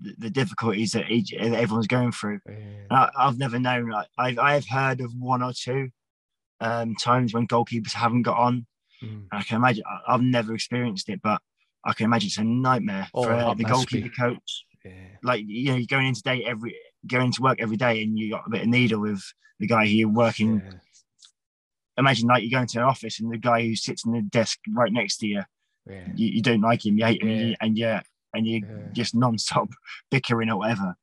[0.00, 2.40] the, the difficulties that, each, that everyone's going through.
[2.48, 3.08] Yeah.
[3.16, 3.90] I, have never known.
[3.90, 5.90] Like, I've I've heard of one or two
[6.60, 8.66] um, times when goalkeepers haven't got on.
[9.02, 9.26] Mm.
[9.32, 9.84] I can imagine.
[10.06, 11.40] I, have never experienced it, but
[11.84, 14.14] I can imagine it's a nightmare oh, for uh, the goalkeeper be.
[14.14, 14.92] coach yeah.
[15.22, 18.30] Like you know, you're going into day every going to work every day, and you
[18.30, 19.22] got a bit of needle with
[19.58, 20.62] the guy who you're working.
[20.64, 20.72] Yeah.
[21.98, 24.58] Imagine like you go into an office and the guy who sits in the desk
[24.74, 25.42] right next to you,
[25.86, 26.06] yeah.
[26.14, 27.54] you, you, don't like him, you hate him, yeah.
[27.60, 28.00] and you
[28.32, 29.68] and you just non-stop
[30.10, 30.94] bickering or whatever.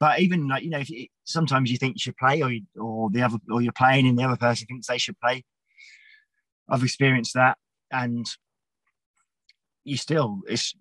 [0.00, 3.10] But even like you know, you, sometimes you think you should play, or you, or
[3.10, 5.44] the other, or you're playing, and the other person thinks they should play.
[6.70, 7.58] I've experienced that,
[7.90, 8.26] and
[9.84, 10.74] you still it's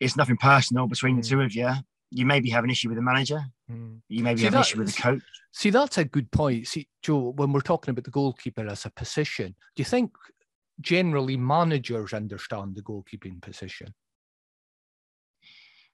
[0.00, 1.22] it's nothing personal between mm.
[1.22, 1.70] the two of you.
[2.10, 3.44] You maybe have an issue with the manager.
[3.70, 4.00] Mm.
[4.08, 5.22] You maybe see, have an issue with the coach.
[5.52, 6.68] See, that's a good point.
[6.68, 10.12] See, Joe, when we're talking about the goalkeeper as a position, do you think
[10.80, 13.94] generally managers understand the goalkeeping position?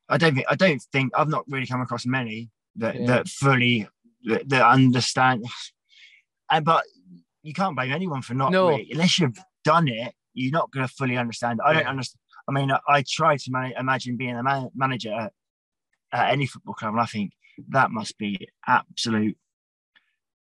[0.08, 0.46] I don't think.
[0.50, 1.12] I don't think.
[1.16, 3.06] I've not really come across many that yeah.
[3.06, 3.88] that fully
[4.24, 5.44] that, that understand.
[6.50, 6.84] And but
[7.42, 8.68] you can't blame anyone for not no.
[8.68, 10.14] Really, unless you've done it.
[10.34, 11.60] You're not going to fully understand.
[11.64, 12.18] I don't understand.
[12.48, 15.32] I mean, I, I try to man- imagine being a man- manager at,
[16.12, 17.32] at any football club, and I think
[17.68, 19.36] that must be absolute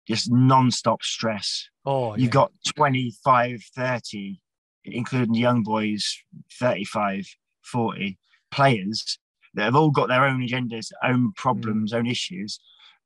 [0.08, 1.68] just non-stop stress.
[1.84, 4.40] Oh, you've got 25, 30,
[4.84, 6.18] including young boys,
[6.58, 7.26] 35,
[7.64, 8.18] 40
[8.50, 9.18] players
[9.54, 11.98] that have all got their own agendas, own problems, mm.
[11.98, 12.58] own issues,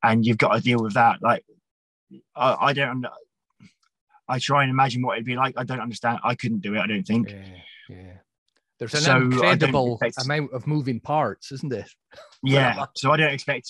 [0.03, 1.19] and you've got to deal with that.
[1.21, 1.43] Like,
[2.35, 3.05] I, I, don't.
[4.29, 5.55] I try and imagine what it'd be like.
[5.57, 6.19] I don't understand.
[6.23, 6.79] I couldn't do it.
[6.79, 7.29] I don't think.
[7.29, 7.45] Yeah,
[7.89, 8.13] yeah.
[8.79, 11.89] There's an so incredible expect, amount of moving parts, isn't it?
[12.43, 12.85] Yeah.
[12.95, 13.67] so I don't expect,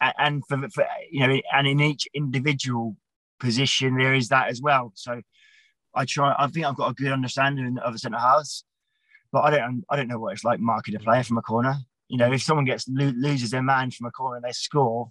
[0.00, 2.96] and for, for you know, and in each individual
[3.38, 4.92] position there is that as well.
[4.96, 5.22] So
[5.94, 6.34] I try.
[6.36, 8.64] I think I've got a good understanding of the centre halves,
[9.32, 9.84] but I don't.
[9.88, 11.76] I don't know what it's like marking a player from a corner.
[12.08, 15.10] You know, if someone gets loses their man from a corner and they score,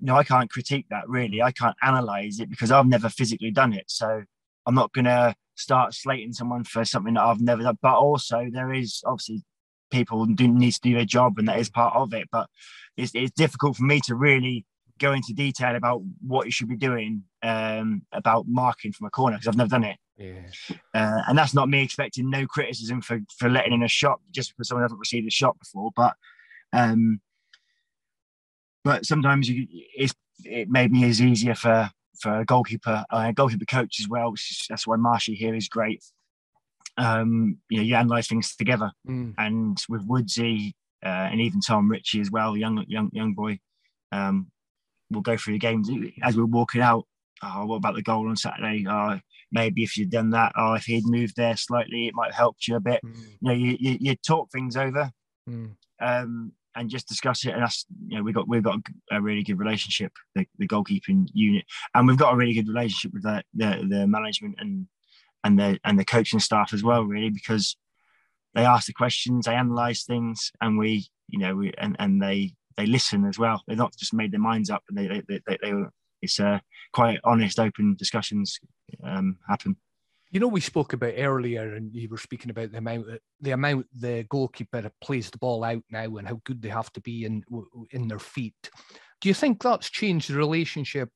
[0.00, 1.42] no, I can't critique that really.
[1.42, 3.84] I can't analyze it because I've never physically done it.
[3.88, 4.22] So
[4.66, 7.78] I'm not going to start slating someone for something that I've never done.
[7.80, 9.42] But also, there is obviously
[9.90, 12.28] people do need to do their job, and that is part of it.
[12.30, 12.48] But
[12.96, 14.66] it's, it's difficult for me to really
[14.98, 19.36] go into detail about what you should be doing um, about marking from a corner
[19.36, 19.96] because I've never done it.
[20.16, 20.46] Yeah.
[20.94, 24.52] Uh, and that's not me expecting no criticism for for letting in a shot just
[24.52, 25.90] because someone hasn't received a shot before.
[25.96, 26.14] But
[26.72, 27.20] um,
[28.84, 33.32] but sometimes you, it's it made me as easier for for a goalkeeper, uh, a
[33.32, 34.32] goalkeeper coach as well.
[34.34, 36.04] Is, that's why Marshy here is great.
[36.96, 39.34] Um, you know, you analyse things together, mm.
[39.38, 43.58] and with Woodsy uh, and even Tom Ritchie as well, young young young boy.
[44.12, 44.50] Um,
[45.10, 45.90] we'll go through the games
[46.22, 47.06] as we're walking out.
[47.42, 48.86] Oh, what about the goal on Saturday?
[48.88, 49.18] Oh,
[49.50, 52.36] maybe if you'd done that, or oh, if he'd moved there slightly, it might have
[52.36, 53.00] helped you a bit.
[53.04, 53.16] Mm.
[53.16, 55.10] You know, you, you, you, talk things over.
[55.48, 55.72] Mm.
[56.00, 57.52] Um, and just discuss it.
[57.52, 58.78] And that's you know we got we've got
[59.10, 63.12] a really good relationship, the, the goalkeeping unit, and we've got a really good relationship
[63.12, 64.86] with the the, the management and
[65.44, 67.76] and the and the coaching staff as well, really, because
[68.54, 72.54] they ask the questions, they analyze things, and we you know we and and they
[72.76, 73.62] they listen as well.
[73.66, 75.72] They're not just made their minds up, and they they they, they, they
[76.22, 76.58] it's uh,
[76.92, 78.58] quite honest, open discussions
[79.04, 79.76] um, happen.
[80.34, 83.06] You know, we spoke about earlier, and you were speaking about the amount
[83.40, 87.00] the amount the goalkeeper plays the ball out now, and how good they have to
[87.00, 87.44] be in
[87.92, 88.68] in their feet.
[89.20, 91.10] Do you think that's changed the relationship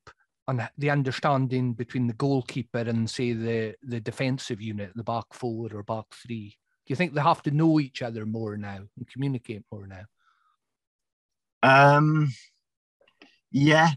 [0.47, 5.67] and the understanding between the goalkeeper and say the the defensive unit, the back four
[5.73, 6.57] or back three?
[6.85, 10.05] Do you think they have to know each other more now and communicate more now?
[11.61, 12.31] Um,
[13.51, 13.89] yeah,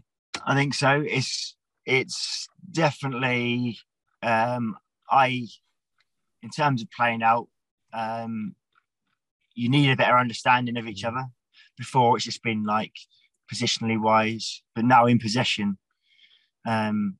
[0.45, 1.01] I think so.
[1.07, 1.55] It's
[1.85, 3.79] it's definitely
[4.21, 4.75] um,
[5.13, 5.47] I,
[6.41, 7.47] in terms of playing out,
[7.93, 8.55] um,
[9.55, 11.09] you need a better understanding of each mm.
[11.09, 11.25] other.
[11.77, 12.93] Before it's just been like
[13.51, 15.77] positionally wise, but now in possession,
[16.67, 17.17] um,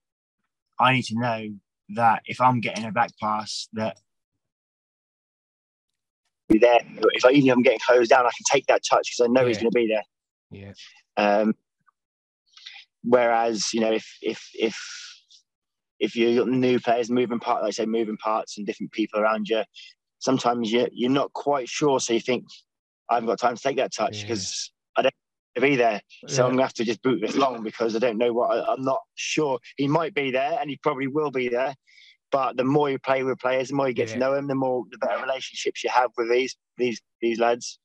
[0.79, 1.49] I need to know
[1.95, 3.97] that if I'm getting a back pass, that
[6.49, 6.79] be there.
[7.13, 9.32] If I even if I'm getting closed down, I can take that touch because I
[9.32, 9.47] know yeah.
[9.47, 10.03] he's going to be there.
[10.51, 10.73] Yeah.
[11.17, 11.56] Um,
[13.03, 14.77] whereas you know if if if
[15.99, 19.47] if you're new players moving parts, like I say, moving parts and different people around
[19.49, 19.63] you,
[20.19, 21.99] sometimes you you're not quite sure.
[21.99, 22.45] So you think,
[23.10, 24.99] I haven't got time to take that touch because yeah.
[24.99, 25.13] I don't
[25.56, 26.01] to be there.
[26.27, 26.47] So yeah.
[26.47, 28.84] I'm gonna have to just boot this long because I don't know what I, am
[28.84, 29.60] not sure.
[29.77, 31.75] He might be there and he probably will be there.
[32.32, 34.15] But the more you play with players, the more you get yeah.
[34.15, 37.79] to know them, the more the better relationships you have with these these these lads.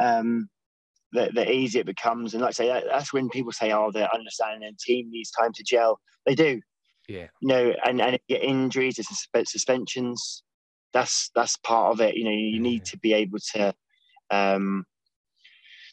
[0.00, 0.48] Um,
[1.12, 2.34] the, the easier it becomes.
[2.34, 5.30] And like I say, that, that's when people say, "Oh, they're understanding and team needs
[5.30, 6.60] time to gel." They do.
[7.10, 7.26] Yeah.
[7.40, 10.44] You know, and and get injuries and suspensions.
[10.92, 12.16] That's that's part of it.
[12.16, 12.60] You know, you yeah.
[12.60, 13.74] need to be able to
[14.30, 14.84] um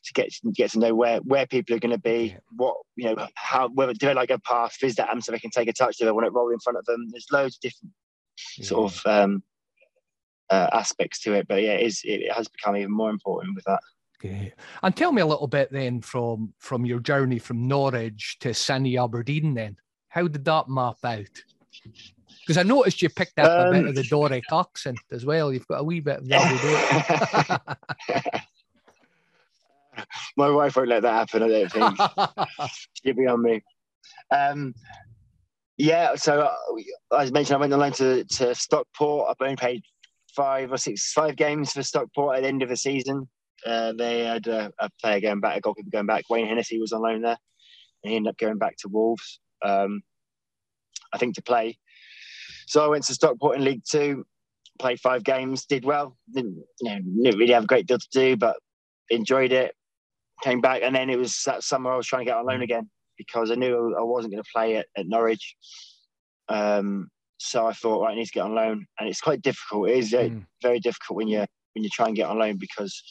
[0.06, 2.39] to get get to know where where people are going to be, yeah.
[2.56, 5.49] what you know, how whether do they like a path, is that so they can
[5.49, 7.08] take a touch, do they want it roll in front of them?
[7.10, 7.93] There's loads of different
[8.58, 8.65] yeah.
[8.65, 9.43] sort of um,
[10.51, 13.65] uh, aspects to it, but yeah, it is it has become even more important with
[13.65, 13.80] that.
[14.19, 14.53] Okay.
[14.82, 18.97] And tell me a little bit then from from your journey from Norwich to sunny
[18.97, 19.77] Aberdeen then.
[20.17, 21.43] How did that map out?
[22.39, 25.27] Because I noticed you picked up um, a bit of the um, Doric accent as
[25.27, 25.53] well.
[25.53, 27.62] You've got a wee bit of the
[30.38, 31.99] My wife won't let that happen, I don't think.
[32.93, 33.62] She'll be on me.
[34.32, 34.73] Um,
[35.77, 39.30] yeah, so uh, as mentioned, I went on loan to, to Stockport.
[39.30, 39.84] I've only played
[40.36, 43.30] five or six, five games for Stockport at the end of the season.
[43.63, 46.23] Uh, they had a, a, player going back, a goalkeeper going back.
[46.27, 47.38] Wayne Hennessy was on loan there,
[48.03, 50.01] and he ended up going back to Wolves um,
[51.13, 51.78] I think, to play.
[52.67, 54.26] So I went to Stockport in League Two,
[54.80, 56.17] played five games, did well.
[56.34, 58.58] Didn't, you know, didn't really have a great deal to do, but
[59.10, 59.74] enjoyed it.
[60.43, 62.62] Came back, and then it was that summer I was trying to get on loan
[62.62, 65.56] again because I knew I wasn't going to play at, at Norwich.
[66.50, 69.89] Um, so I thought, right, I need to get on loan, and it's quite difficult.
[69.89, 70.46] It is mm.
[70.62, 71.39] very difficult when you
[71.74, 73.02] when you try and get on loan because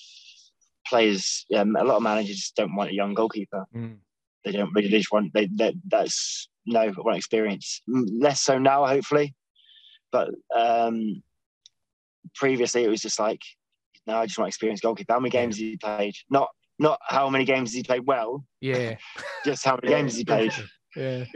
[0.87, 3.65] players, um, a lot of managers don't want a young goalkeeper.
[3.75, 3.99] Mm
[4.47, 9.35] they don't really just want they, they that's no one experience less so now hopefully
[10.13, 11.23] but um
[12.35, 13.41] previously it was just like
[14.07, 15.13] no, I just want experience goalkeeper.
[15.13, 16.15] How many games has he played?
[16.31, 16.49] Not
[16.79, 18.45] not how many games has he played well.
[18.61, 18.97] Yeah.
[19.45, 20.53] just how many games has he played.
[20.97, 21.27] Yeah.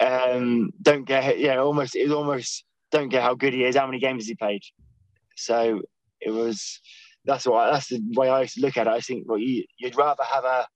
[0.00, 3.74] Um, don't get yeah, almost it's almost don't get how good he is.
[3.74, 4.60] How many games has he played?
[5.34, 5.80] So
[6.20, 6.82] it was.
[7.24, 8.90] That's what I, that's the way I used to look at it.
[8.90, 10.66] I think well, you, you'd rather have a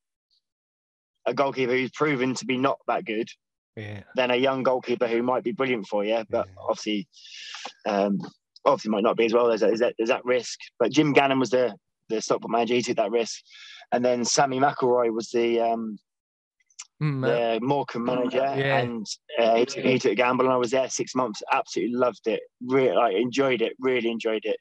[1.26, 3.28] a goalkeeper who's proven to be not that good
[3.76, 4.02] Yeah.
[4.16, 6.54] than a young goalkeeper who might be brilliant for you, but Yeah.
[6.68, 7.08] obviously,
[7.86, 8.18] um,
[8.64, 9.48] obviously might not be as well.
[9.48, 10.58] There's, there's, that, there's that risk.
[10.78, 11.74] But Jim Gannon was the
[12.08, 12.74] the Stockport manager.
[12.74, 13.40] He took that risk,
[13.92, 15.98] and then Sammy McIlroy was the um,
[17.02, 18.78] Mm, the Morecambe manager, Yeah.
[18.78, 19.04] and
[19.36, 21.42] uh, he, took, he took a gamble, and I was there six months.
[21.50, 22.42] Absolutely loved it.
[22.64, 23.72] Really, like, enjoyed it.
[23.80, 24.56] Really enjoyed it.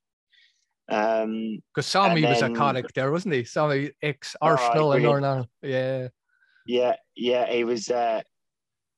[0.90, 3.44] Um, Because Sammy was a then- character, wasn't he?
[3.44, 5.04] Sammy ex Oh, Arsenal and.
[5.04, 5.48] Northern Ireland.
[5.62, 6.08] Yeah.
[6.66, 8.22] yeah, yeah, he was uh,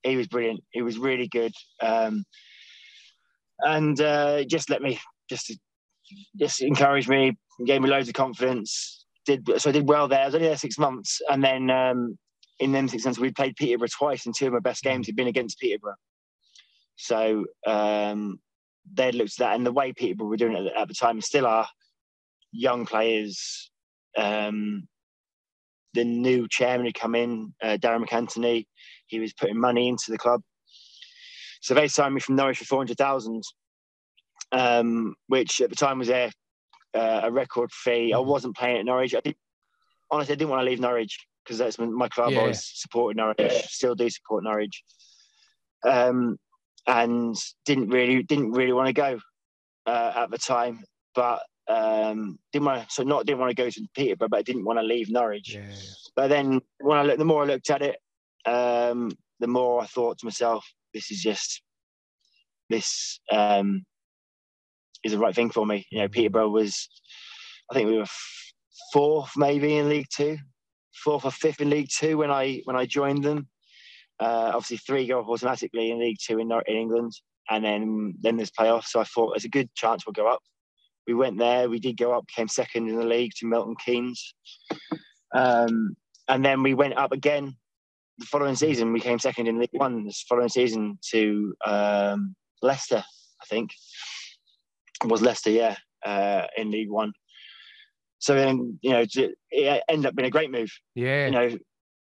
[0.03, 0.61] he was brilliant.
[0.71, 2.25] He was really good, um,
[3.59, 5.53] and uh, just let me just
[6.37, 9.05] just encouraged me, gave me loads of confidence.
[9.25, 10.21] Did so I did well there.
[10.21, 12.17] I was only there six months, and then um,
[12.59, 15.15] in them six months we played Peterborough twice, and two of my best games had
[15.15, 15.95] been against Peterborough.
[16.95, 18.39] So um,
[18.93, 21.47] they looked at that, and the way Peterborough were doing it at the time, still
[21.47, 21.67] are
[22.51, 23.71] young players.
[24.17, 24.87] Um,
[25.93, 28.65] the new chairman had come in, uh, Darragh MacAnthony.
[29.13, 30.41] He was putting money into the club.
[31.61, 33.41] So they signed me from Norwich for 400,000,
[34.51, 36.31] um, which at the time was a,
[36.93, 38.13] uh, a record fee.
[38.13, 39.15] I wasn't playing at Norwich.
[39.15, 39.35] I did,
[40.11, 42.31] honestly, I didn't want to leave Norwich because that's my club.
[42.31, 42.41] Yeah.
[42.41, 44.83] I was supporting Norwich, still do support Norwich.
[45.85, 46.37] Um,
[46.87, 49.19] and didn't really didn't really want to go
[49.85, 50.83] uh, at the time,
[51.15, 52.93] but um, didn't want to.
[52.93, 55.55] So not didn't want to go to Peterborough, but I didn't want to leave Norwich.
[55.55, 55.63] Yeah.
[56.15, 57.97] But then when I looked, the more I looked at it,
[58.45, 61.61] um, the more I thought to myself, this is just
[62.69, 63.85] this um,
[65.03, 65.85] is the right thing for me.
[65.91, 66.87] You know, Peterborough was,
[67.71, 68.07] I think we were
[68.91, 70.37] fourth maybe in League Two,
[71.03, 73.47] fourth or fifth in League Two when I when I joined them.
[74.19, 77.11] Uh, obviously, three go up automatically in League Two in, in England,
[77.49, 78.87] and then then there's playoffs.
[78.87, 80.41] So I thought there's a good chance we'll go up.
[81.07, 81.69] We went there.
[81.69, 82.25] We did go up.
[82.33, 84.35] Came second in the league to Milton Keynes.
[85.35, 85.95] Um,
[86.29, 87.57] and then we went up again
[88.17, 88.93] the following season.
[88.93, 93.03] We came second in League One this following season to um, Leicester,
[93.41, 93.71] I think.
[95.03, 97.13] It was Leicester, yeah, uh, in League One.
[98.19, 100.71] So then, you know, it ended up being a great move.
[100.95, 101.25] Yeah.
[101.25, 101.49] You know,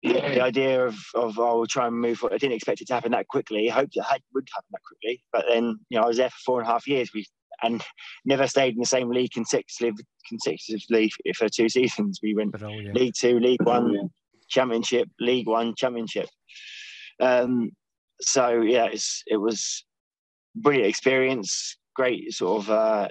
[0.04, 2.34] the, the idea of, of oh, we'll try and move forward.
[2.34, 3.70] I didn't expect it to happen that quickly.
[3.70, 5.22] I hoped it had, would happen that quickly.
[5.32, 7.10] But then, you know, I was there for four and a half years.
[7.12, 7.26] We
[7.62, 7.82] and
[8.24, 12.18] never stayed in the same league consecutively, consecutively for two seasons.
[12.22, 12.96] We went Brilliant.
[12.96, 14.10] League Two, League One,
[14.52, 16.28] Championship, League One, Championship.
[17.20, 17.70] Um,
[18.20, 19.84] so yeah, it's, it was
[20.54, 21.76] brilliant experience.
[21.96, 23.08] Great sort of uh,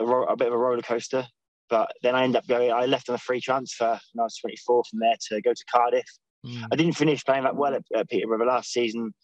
[0.00, 1.26] a, ro- a bit of a roller coaster.
[1.70, 2.72] But then I ended up going.
[2.72, 5.64] I left on a free transfer when I was 24 from there to go to
[5.72, 6.06] Cardiff.
[6.46, 6.64] Mm.
[6.72, 9.14] I didn't finish playing that well at, at Peterborough last season.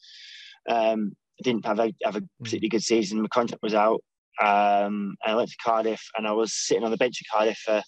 [0.68, 3.20] Um, I didn't have a have a particularly good season.
[3.20, 4.00] My contract was out.
[4.40, 7.58] Um, and I went to Cardiff, and I was sitting on the bench at Cardiff
[7.58, 7.82] for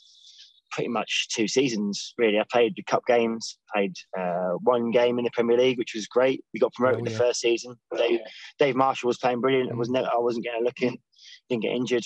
[0.72, 2.14] pretty much two seasons.
[2.18, 5.94] Really, I played the cup games, played uh, one game in the Premier League, which
[5.94, 6.44] was great.
[6.52, 7.76] We got promoted Oh, the first season.
[7.96, 8.20] Dave,
[8.58, 9.70] Dave Marshall was playing brilliant.
[9.70, 10.96] It was no, I wasn't getting a look in.
[11.48, 12.04] Didn't get injured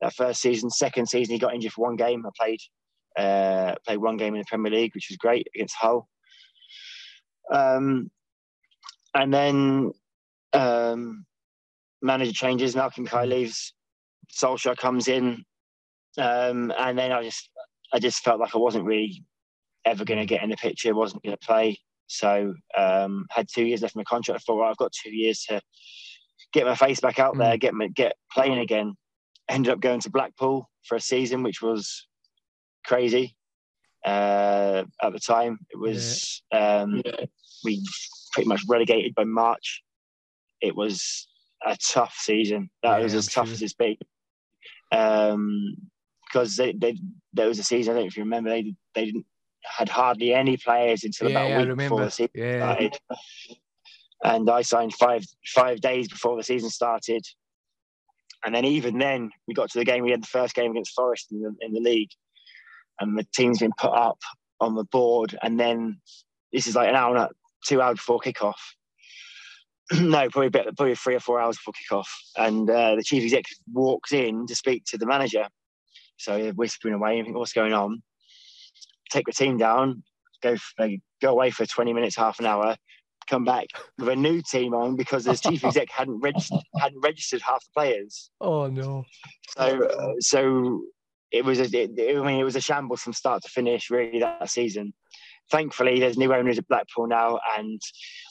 [0.00, 0.70] that first season.
[0.70, 2.24] Second season, he got injured for one game.
[2.24, 2.60] I played
[3.18, 6.08] uh, played one game in the Premier League, which was great against Hull.
[7.52, 8.10] Um,
[9.14, 9.92] and then
[10.52, 11.24] um,
[12.02, 12.74] manager changes.
[12.74, 13.74] Malky Mackay leaves.
[14.32, 15.42] Solskjaer comes in,
[16.18, 17.48] um, and then I just
[17.92, 19.24] I just felt like I wasn't really
[19.84, 20.94] ever going to get in the picture.
[20.94, 21.78] wasn't going to play.
[22.06, 24.40] So um, had two years left in my contract.
[24.40, 25.60] I thought, well, I've got two years to
[26.52, 28.94] get my face back out there, get my, get playing again.
[29.48, 32.06] Ended up going to Blackpool for a season, which was
[32.86, 33.34] crazy
[34.04, 35.58] uh, at the time.
[35.70, 37.02] It was um,
[37.64, 37.82] we
[38.32, 39.82] pretty much relegated by March.
[40.60, 41.28] It was
[41.64, 42.70] a tough season.
[42.82, 43.96] That Yeah, was as tough as it's been.
[44.92, 45.76] Um,
[46.30, 46.96] because they, they
[47.32, 47.92] there was a season.
[47.92, 48.50] I don't know if you remember.
[48.50, 49.26] They they didn't
[49.64, 52.58] had hardly any players until Yeah, about a week before the season Yeah.
[52.58, 52.98] started.
[54.24, 57.24] And I signed five five days before the season started.
[58.44, 60.04] And then even then, we got to the game.
[60.04, 62.10] We had the first game against Forest in the, in the league,
[63.00, 64.18] and the team's been put up
[64.60, 65.36] on the board.
[65.42, 66.00] And then
[66.52, 67.30] this is like an hour, and a-
[67.66, 68.54] two hours before kickoff.
[69.92, 72.06] no, probably a bit, probably three or four hours before kickoff.
[72.36, 75.48] And uh, the chief executive walks in to speak to the manager.
[76.18, 77.16] So they're whispering away.
[77.16, 78.02] You think, what's going on?
[79.10, 80.02] Take the team down,
[80.42, 82.76] go they go away for 20 minutes, half an hour,
[83.28, 83.66] come back
[83.98, 87.70] with a new team on because the chief exec hadn't registered hadn't registered half the
[87.74, 88.30] players.
[88.40, 89.04] Oh no.
[89.56, 90.82] So uh, so
[91.30, 94.20] it was a, it, I mean it was a shambles from start to finish really
[94.20, 94.92] that season.
[95.50, 97.80] Thankfully, there's new owners at Blackpool now, and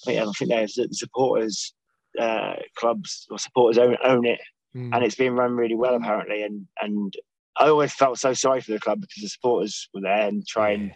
[0.06, 1.74] I, mean, I think there's the supporters
[2.20, 4.40] uh, clubs or supporters own, own it,
[4.76, 4.94] mm.
[4.94, 6.44] and it's been run really well apparently.
[6.44, 7.14] And and
[7.60, 10.94] I always felt so sorry for the club because the supporters were there and trying,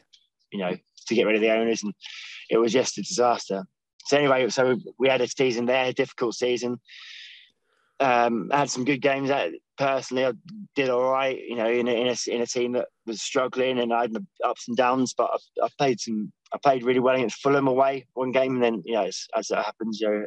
[0.51, 0.76] you know,
[1.07, 1.93] to get rid of the owners, and
[2.49, 3.66] it was just a disaster.
[4.05, 6.80] So anyway, so we had a season there, a difficult season.
[7.99, 9.30] Um, had some good games.
[9.78, 10.34] Personally, I
[10.76, 11.39] did all right.
[11.39, 14.26] You know, in a, in a, in a team that was struggling, and I had
[14.43, 15.14] ups and downs.
[15.16, 16.32] But I, I played some.
[16.53, 19.51] I played really well against Fulham away one game, and then you know, as, as
[19.51, 20.26] it happens, you know,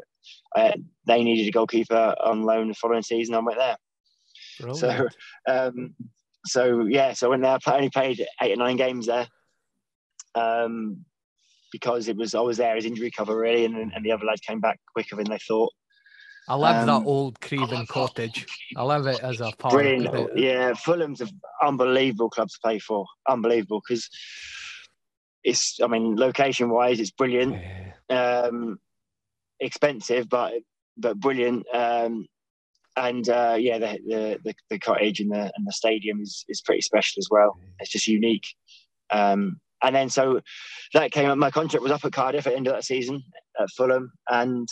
[0.57, 0.72] uh,
[1.07, 3.35] they needed a goalkeeper on loan the following season.
[3.35, 3.76] I went there.
[4.61, 4.78] Brilliant.
[4.78, 5.09] So,
[5.53, 5.95] um,
[6.47, 7.59] so yeah, so I went there.
[7.66, 9.26] I only played eight or nine games there.
[10.34, 11.05] Um,
[11.74, 14.40] because it was I was there as injury cover really, and, and the other lads
[14.40, 15.72] came back quicker than they thought.
[16.49, 18.47] I love um, that old Craven Cottage.
[18.76, 19.74] I love it as a park.
[19.74, 20.38] Brilliant.
[20.38, 21.30] Yeah, Fulham's an
[21.62, 23.07] unbelievable club to play for.
[23.28, 24.09] Unbelievable because
[25.42, 27.61] it's, I mean, location wise, it's brilliant.
[28.09, 28.42] Yeah.
[28.42, 28.78] Um,
[29.59, 30.53] expensive, but
[30.97, 31.66] but brilliant.
[31.74, 32.26] Um,
[32.97, 36.61] and uh, yeah, the, the, the the cottage and the and the stadium is is
[36.61, 37.59] pretty special as well.
[37.80, 38.47] It's just unique.
[39.11, 40.40] Um, and then so
[40.95, 41.38] that came up.
[41.38, 43.22] My contract was up at Cardiff at the end of that season
[43.61, 44.68] at Fulham, and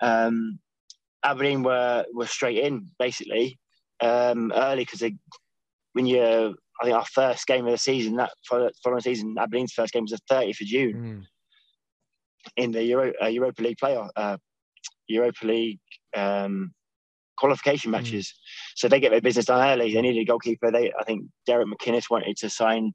[0.00, 0.58] um,
[1.24, 3.58] Aberdeen were were straight in basically
[4.00, 5.02] um, early because
[5.92, 9.92] when you I think our first game of the season that following season Aberdeen's first
[9.92, 11.24] game was the 30th of June mm.
[12.56, 14.36] in the Euro, uh, Europa League playoff uh,
[15.06, 15.80] Europa League
[16.16, 16.72] um,
[17.36, 17.92] qualification hmm.
[17.92, 18.26] matches.
[18.26, 18.72] Mm.
[18.76, 19.92] So they get their business done early.
[19.92, 20.70] They needed a goalkeeper.
[20.70, 22.92] They I think Derek McInnes wanted to sign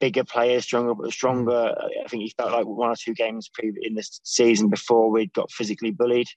[0.00, 1.74] bigger players, stronger, stronger.
[1.80, 2.04] Mm.
[2.04, 5.50] I think he felt like one or two games in the season before we'd got
[5.50, 6.28] physically bullied,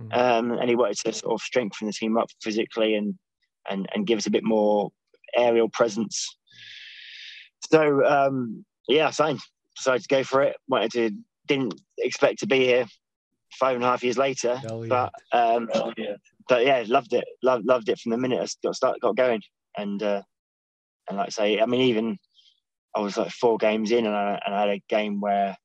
[0.00, 0.16] mm.
[0.16, 3.14] um, and he wanted to sort of strengthen the team up physically and
[3.70, 4.90] and and give us a bit more
[5.36, 6.26] aerial presence.
[7.70, 9.40] So um, yeah, I signed.
[9.76, 10.56] Decided to go for it.
[10.68, 11.10] Wanted to.
[11.46, 12.86] Didn't expect to be here
[13.58, 14.88] five and a half years later, oh, yeah.
[14.88, 16.16] but um, oh, yeah.
[16.48, 17.24] But yeah, loved it.
[17.42, 19.42] Loved loved it from the minute I got start got going,
[19.76, 20.22] and uh,
[21.08, 22.18] and like I say, I mean, even
[22.94, 25.56] I was like four games in, and I, and I had a game where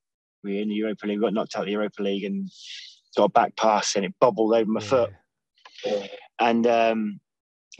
[0.42, 2.48] we were in the Europa League, got knocked out of the Europa League, and
[3.16, 4.86] got a back pass, and it bobbled over my yeah.
[4.86, 5.10] foot,
[6.40, 7.20] and um,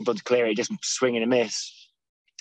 [0.01, 1.71] but to clear it, just swing and a miss.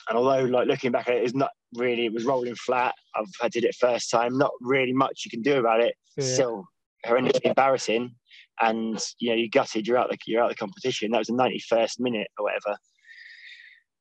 [0.08, 2.06] And although, like looking back at it, it's not really.
[2.06, 2.94] It was rolling flat.
[3.14, 4.36] I've I did it first time.
[4.36, 5.94] Not really much you can do about it.
[6.16, 6.24] Yeah.
[6.24, 6.64] Still
[7.06, 8.14] horrendously embarrassing.
[8.60, 9.86] And you know, you gutted.
[9.86, 11.10] You're out the you're out the competition.
[11.10, 12.76] That was the 91st minute or whatever.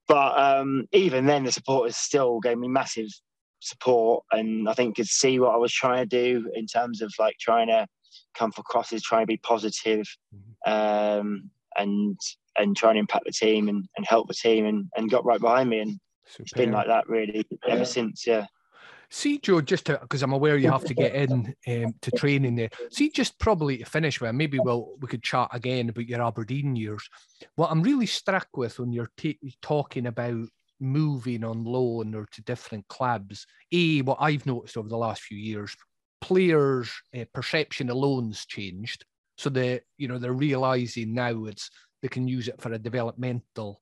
[0.07, 3.07] But um, even then, the supporters still gave me massive
[3.61, 7.11] support, and I think could see what I was trying to do in terms of
[7.17, 7.87] like trying to
[8.35, 10.71] come for crosses, trying to be positive, mm-hmm.
[10.71, 12.17] um, and
[12.57, 15.39] and trying to impact the team and, and help the team, and, and got right
[15.39, 16.43] behind me, and Super.
[16.43, 18.27] it's been like that really ever since.
[18.27, 18.45] Yeah.
[19.13, 22.71] See, Joe, just because I'm aware you have to get in um, to training there.
[22.89, 26.75] See, just probably to finish with, maybe we'll we could chat again about your Aberdeen
[26.75, 27.07] years.
[27.55, 30.47] What I'm really struck with when you're t- talking about
[30.79, 35.37] moving on loan or to different clubs, a what I've noticed over the last few
[35.37, 35.77] years,
[36.19, 39.05] players' uh, perception of loans changed,
[39.37, 41.69] so they you know they're realizing now it's
[42.01, 43.79] they can use it for a developmental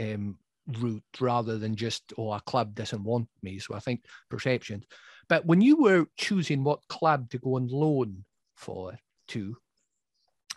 [0.00, 0.38] um,
[0.80, 3.58] route rather than just oh a club doesn't want me.
[3.58, 4.84] So i think perceptions.
[5.28, 8.98] But when you were choosing what club to go on loan for
[9.28, 9.56] to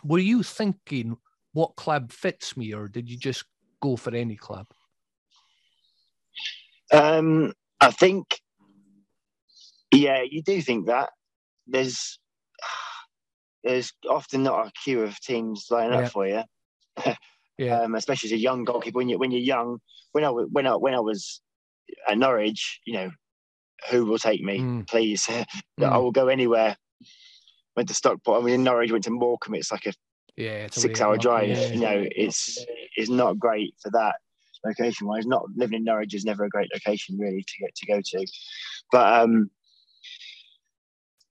[0.04, 1.16] were you thinking
[1.52, 3.44] what club fits me or did you just
[3.82, 4.66] go for any club?
[6.92, 8.40] Um i think
[9.92, 11.10] yeah you do think that.
[11.66, 12.18] There's
[13.62, 16.06] there's often not a queue of teams lining yeah.
[16.06, 16.42] up for you
[17.60, 17.80] yeah.
[17.80, 19.78] Um, especially as a young goalkeeper when you when you're young
[20.12, 21.40] when I when I when I was
[22.08, 23.10] at Norwich, you know,
[23.90, 24.86] who will take me, mm.
[24.88, 25.26] please?
[25.28, 25.44] mm.
[25.80, 26.76] I will go anywhere.
[27.76, 28.42] Went to Stockport.
[28.42, 29.54] I mean, in Norwich, went to Morecambe.
[29.54, 29.92] It's like a
[30.36, 31.48] yeah, six-hour drive.
[31.48, 31.66] Yeah.
[31.66, 32.64] You know, it's
[32.96, 34.16] it's not great for that
[34.64, 35.26] location wise.
[35.26, 38.26] Not living in Norwich is never a great location really to get to go to,
[38.90, 39.50] but um,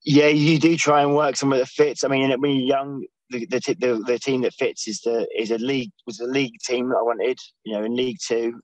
[0.03, 2.03] yeah, you do try and work somewhere that fits.
[2.03, 5.51] I mean, when you're young, the, the, the, the, team that fits is the is
[5.51, 8.59] a league was a league team that I wanted, you know, in League Two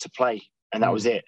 [0.00, 0.42] to play,
[0.72, 0.94] and that mm.
[0.94, 1.24] was it.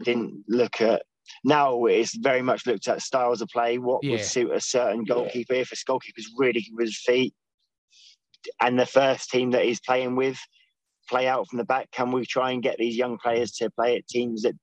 [0.00, 1.02] I didn't look at
[1.44, 4.12] now it's very much looked at styles of play, what yeah.
[4.12, 5.54] would suit a certain goalkeeper.
[5.54, 5.62] Yeah.
[5.62, 7.34] If a goalkeeper's really good with his feet,
[8.60, 10.38] and the first team that he's playing with
[11.08, 13.96] play out from the back, can we try and get these young players to play
[13.96, 14.54] at teams that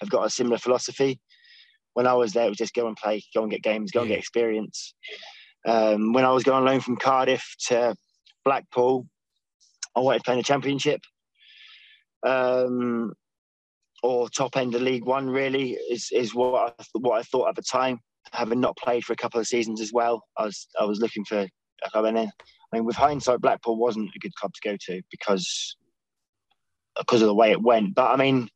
[0.00, 1.20] have got a similar philosophy?
[1.94, 4.00] When I was there, it was just go and play, go and get games, go
[4.00, 4.02] yeah.
[4.02, 4.94] and get experience.
[5.66, 7.94] Um, when I was going loan from Cardiff to
[8.44, 9.06] Blackpool,
[9.96, 11.00] I wanted to play in the Championship.
[12.26, 13.12] um,
[14.02, 15.28] or top end of League One.
[15.28, 18.00] Really is is what I, what I thought at the time.
[18.32, 21.24] Having not played for a couple of seasons as well, I was I was looking
[21.24, 22.04] for a club.
[22.04, 22.30] And then,
[22.72, 25.76] I mean, with hindsight, Blackpool wasn't a good club to go to because
[26.98, 27.94] because of the way it went.
[27.94, 28.48] But I mean,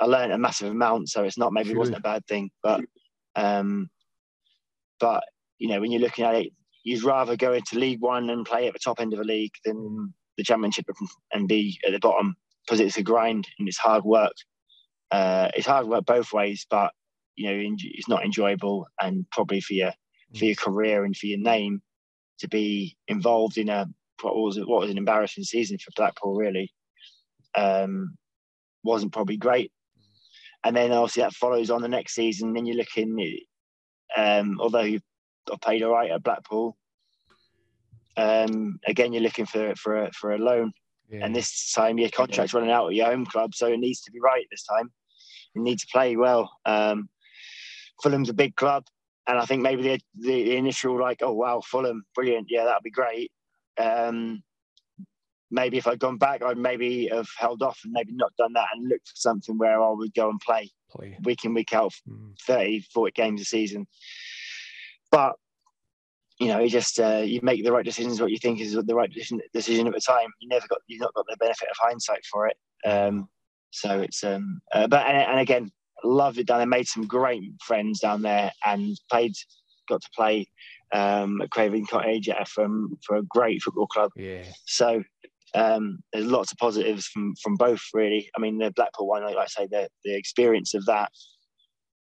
[0.00, 2.50] I learned a massive amount, so it's not maybe it wasn't a bad thing.
[2.62, 2.82] But
[3.34, 3.88] um,
[5.00, 5.24] but
[5.62, 6.52] you know, when you're looking at it,
[6.82, 9.52] you'd rather go into League One and play at the top end of the league
[9.64, 10.86] than the Championship
[11.32, 12.34] and be at the bottom
[12.66, 14.32] because it's a grind and it's hard work.
[15.12, 16.90] Uh, it's hard work both ways, but
[17.36, 19.92] you know, it's not enjoyable and probably for your
[20.36, 21.80] for your career and for your name
[22.40, 23.86] to be involved in a
[24.22, 26.72] what was what was an embarrassing season for Blackpool really
[27.54, 28.16] um,
[28.82, 29.70] wasn't probably great.
[30.64, 32.52] And then obviously that follows on the next season.
[32.52, 33.38] Then you're looking,
[34.16, 35.02] um, although you've
[35.60, 36.76] played all right at Blackpool,
[38.16, 40.72] um, again you're looking for for a, for a loan.
[41.08, 41.24] Yeah.
[41.24, 44.10] And this time your contract's running out at your home club, so it needs to
[44.10, 44.90] be right this time.
[45.54, 46.50] You need to play well.
[46.64, 47.08] Um,
[48.02, 48.86] Fulham's a big club,
[49.26, 52.90] and I think maybe the, the initial like, oh wow, Fulham, brilliant, yeah, that'd be
[52.90, 53.30] great.
[53.78, 54.42] Um,
[55.50, 58.68] maybe if I'd gone back, I'd maybe have held off and maybe not done that
[58.74, 61.16] and looked for something where I would go and play, play.
[61.22, 62.32] week in, week out, mm.
[62.46, 63.86] 30, 40 games a season.
[65.12, 65.36] But,
[66.40, 68.94] you know, you just, uh, you make the right decisions, what you think is the
[68.94, 70.28] right decision, decision at the time.
[70.40, 72.56] You never got, you've not got the benefit of hindsight for it.
[72.84, 73.28] Um,
[73.70, 75.70] so it's, um, uh, but, and, and again,
[76.02, 79.34] loved it down there, made some great friends down there and played,
[79.88, 80.48] got to play
[80.92, 84.10] um, at Craven Cottage FM for a great football club.
[84.16, 84.44] Yeah.
[84.66, 85.02] So
[85.54, 88.30] um, there's lots of positives from from both really.
[88.36, 91.10] I mean, the Blackpool one, like I say, the the experience of that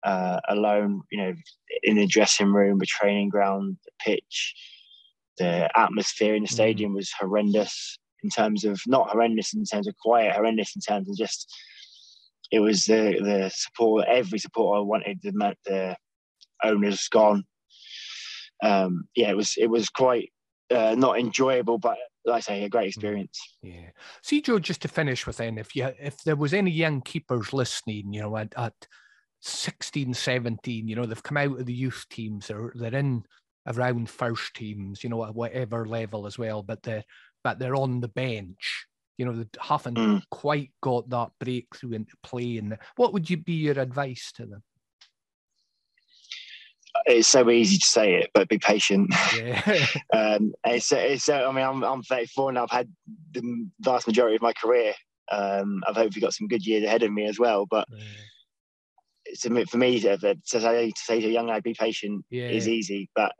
[0.05, 1.35] uh, alone, you know,
[1.83, 4.55] in the dressing room, the training ground, the pitch,
[5.39, 6.53] the atmosphere in the mm.
[6.53, 11.09] stadium was horrendous in terms of not horrendous in terms of quiet, horrendous in terms
[11.09, 11.53] of just
[12.51, 14.07] it was the the support.
[14.09, 15.21] Every support I wanted.
[15.23, 15.97] The the
[16.63, 17.45] owners gone.
[18.63, 20.31] Um, yeah, it was it was quite
[20.71, 22.89] uh, not enjoyable, but like I say, a great mm.
[22.89, 23.39] experience.
[23.63, 23.91] Yeah.
[24.23, 27.53] See, Joe, just to finish with then, if you if there was any young keepers
[27.53, 28.75] listening, you know, at, at
[29.47, 33.25] 16, 17, you know, they've come out of the youth teams, they're they're in
[33.67, 37.05] around first teams, you know, at whatever level as well, but they're
[37.43, 38.87] but they're on the bench.
[39.19, 40.23] You know, they haven't mm.
[40.31, 42.59] quite got that breakthrough into play.
[42.59, 44.63] And What would you be your advice to them?
[47.07, 49.13] it's so easy to say it, but be patient.
[49.37, 49.87] Yeah.
[50.13, 52.89] um, it's, it's, I mean, I'm, I'm 34 and I've had
[53.33, 54.95] the vast majority of my career.
[55.31, 57.67] Um, I've hopefully got some good years ahead of me as well.
[57.67, 58.05] But yeah.
[59.27, 62.25] It's a, for me to, to, say, to say to a young lad, be patient
[62.31, 62.49] yeah.
[62.49, 63.09] is easy.
[63.15, 63.33] But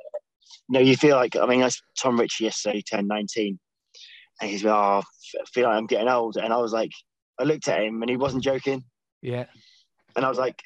[0.69, 1.71] you know, you feel like, I mean, I
[2.01, 3.59] Tom Ritchie yesterday turned 19
[4.41, 6.37] and he's like, oh, I feel like I'm getting old.
[6.37, 6.91] And I was like,
[7.39, 8.85] I looked at him and he wasn't joking.
[9.23, 9.47] Yeah.
[10.17, 10.61] And I was like,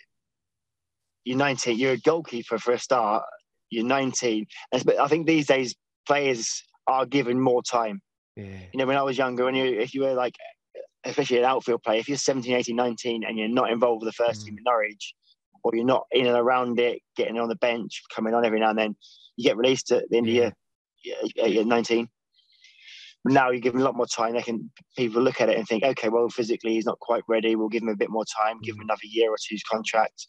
[1.25, 3.25] you're 19, you're a goalkeeper for a start,
[3.71, 4.47] you're 19.
[4.85, 5.75] But I think these days
[6.07, 8.01] players are given more time.
[8.37, 8.61] Yeah.
[8.73, 10.35] You know, when I was younger, when you if you were like,
[11.05, 14.25] especially an outfield player, if you're 17, 18, 19 and you're not involved with the
[14.25, 14.47] first mm.
[14.47, 15.15] team in Norwich,
[15.65, 18.71] or you're not in and around it, getting on the bench, coming on every now
[18.71, 18.97] and then,
[19.37, 20.47] you get released at the end yeah.
[20.47, 20.53] of
[21.37, 22.09] your, your 19
[23.25, 24.33] now you give him a lot more time.
[24.33, 27.57] They can people look at it and think, okay, well, physically he's not quite ready.
[27.57, 28.85] We'll give him a bit more time, give him mm.
[28.85, 30.27] another year or two's contract,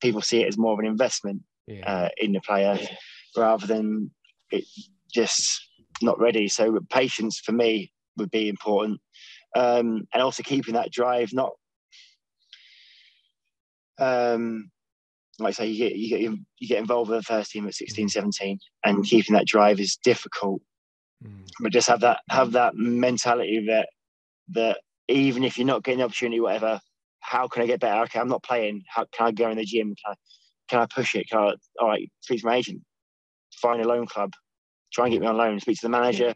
[0.00, 1.86] people see it as more of an investment yeah.
[1.86, 2.88] uh, in the player yeah.
[3.36, 4.10] rather than
[4.50, 4.64] it
[5.12, 5.60] just
[6.02, 6.48] not ready.
[6.48, 9.00] So patience for me would be important,
[9.56, 11.32] um, and also keeping that drive.
[11.32, 11.52] Not
[13.98, 14.70] um,
[15.38, 17.74] like I say, you get you get you get involved with the first team at
[17.74, 18.10] 16, mm.
[18.10, 20.60] 17, and keeping that drive is difficult.
[21.24, 21.46] Mm.
[21.60, 23.88] But just have that have that mentality that
[24.50, 24.78] that
[25.08, 26.80] even if you're not getting the opportunity, whatever,
[27.20, 28.02] how can I get better?
[28.02, 28.82] Okay, I'm not playing.
[28.88, 29.94] How can I go in the gym?
[30.04, 30.14] Can I,
[30.68, 31.28] can I push it?
[31.28, 32.82] Can I, all right, speak to my agent,
[33.60, 34.32] find a loan club,
[34.92, 36.34] try and get me on loan, speak to the manager.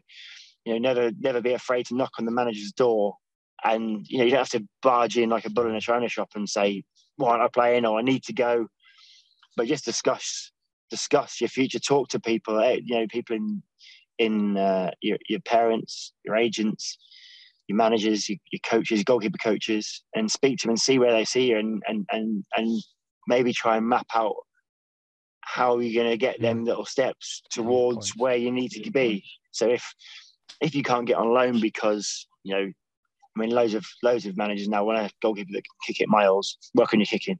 [0.65, 3.15] You know, never never be afraid to knock on the manager's door.
[3.63, 6.09] And you know, you don't have to barge in like a bull in a china
[6.09, 6.83] shop and say,
[7.17, 8.67] "Why aren't I playing?" or "I need to go."
[9.55, 10.51] But just discuss
[10.89, 11.79] discuss your future.
[11.79, 12.59] Talk to people.
[12.59, 13.63] Eh, you know, people in
[14.17, 16.97] in uh, your your parents, your agents
[17.67, 21.25] your managers, your, your coaches, goalkeeper coaches, and speak to them and see where they
[21.25, 22.83] see you, and and and and
[23.27, 24.35] maybe try and map out
[25.41, 29.23] how you're going to get them little steps towards where you need to be.
[29.51, 29.93] So if
[30.61, 34.37] if you can't get on loan because you know, I mean, loads of loads of
[34.37, 36.57] managers now want a goalkeeper that can kick it miles.
[36.73, 37.39] Work on your kicking,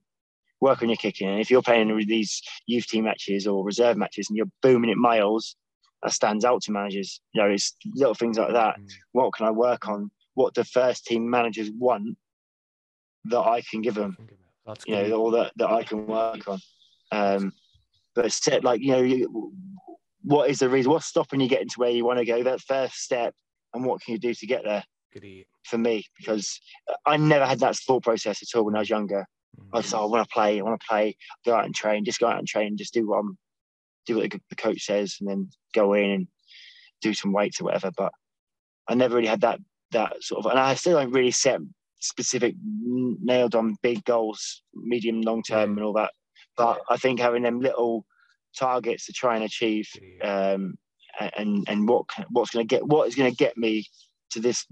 [0.61, 1.29] work on your kicking.
[1.29, 4.97] And if you're playing these youth team matches or reserve matches and you're booming it
[4.97, 5.55] miles,
[6.03, 7.21] that stands out to managers.
[7.33, 8.79] You know, it's little things like that.
[8.79, 8.91] Mm.
[9.11, 10.11] What can I work on?
[10.35, 12.17] what the first team managers want
[13.25, 14.15] that I can give them.
[14.65, 16.59] That's you know, all that that I can work on.
[17.11, 17.53] Um,
[18.13, 19.49] but set like you know,
[20.25, 20.91] what is the reason?
[20.91, 22.43] What's stopping you getting to where you want to go?
[22.43, 23.33] That first step,
[23.73, 24.83] and what can you do to get there?
[25.65, 26.59] For me, because
[27.05, 29.25] I never had that thought process at all when I was younger.
[29.73, 31.15] I just, oh, I want to play, I want to play,
[31.45, 33.37] go out and train, just go out and train, just do what I'm,
[34.05, 36.27] do what the coach says, and then go in and
[37.01, 37.91] do some weights or whatever.
[37.95, 38.11] But
[38.87, 39.59] I never really had that
[39.91, 41.61] that sort of, and I still don't really set
[42.01, 45.77] specific nailed on big goals, medium, long term, mm.
[45.77, 46.11] and all that.
[46.57, 48.05] But I think having them little
[48.55, 49.87] targets to try and achieve,
[50.23, 50.77] um,
[51.37, 53.85] and and what what's going to get what is going to get me
[54.31, 54.65] to this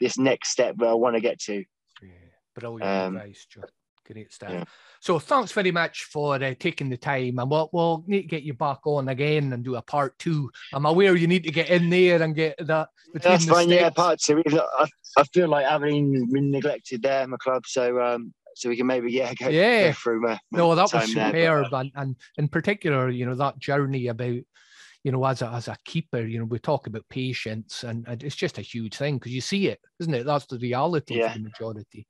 [0.00, 1.64] this next step where I want to get to.
[2.02, 2.10] Yeah,
[2.54, 3.62] brilliant um, advice, Joe.
[4.10, 4.50] Great stuff.
[4.50, 4.64] Yeah.
[5.00, 8.42] So thanks very much for uh, taking the time, and we'll, we'll need to get
[8.42, 10.50] you back on again and do a part two.
[10.72, 12.88] I'm aware you need to get in there and get that.
[13.14, 13.68] That's fine.
[13.68, 14.42] Yeah, part two.
[14.46, 14.86] I,
[15.18, 17.64] I feel like Aberdeen been neglected there, in my club.
[17.66, 19.88] So um, so we can maybe yeah go, yeah.
[19.88, 23.08] Go through my, my no that was superb there, but, uh, and, and in particular
[23.08, 24.40] you know that journey about
[25.04, 28.22] you know as a, as a keeper you know we talk about patience and, and
[28.22, 31.32] it's just a huge thing because you see it isn't it that's the reality yeah.
[31.32, 32.06] for the majority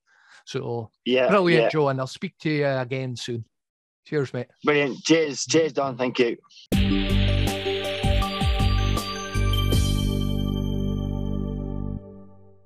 [0.48, 1.68] so yeah, brilliant, yeah.
[1.68, 3.44] Joe, and I'll speak to you again soon.
[4.06, 4.46] Cheers, mate.
[4.64, 5.04] Brilliant.
[5.04, 5.98] Cheers, cheers, Don.
[5.98, 6.38] Thank you.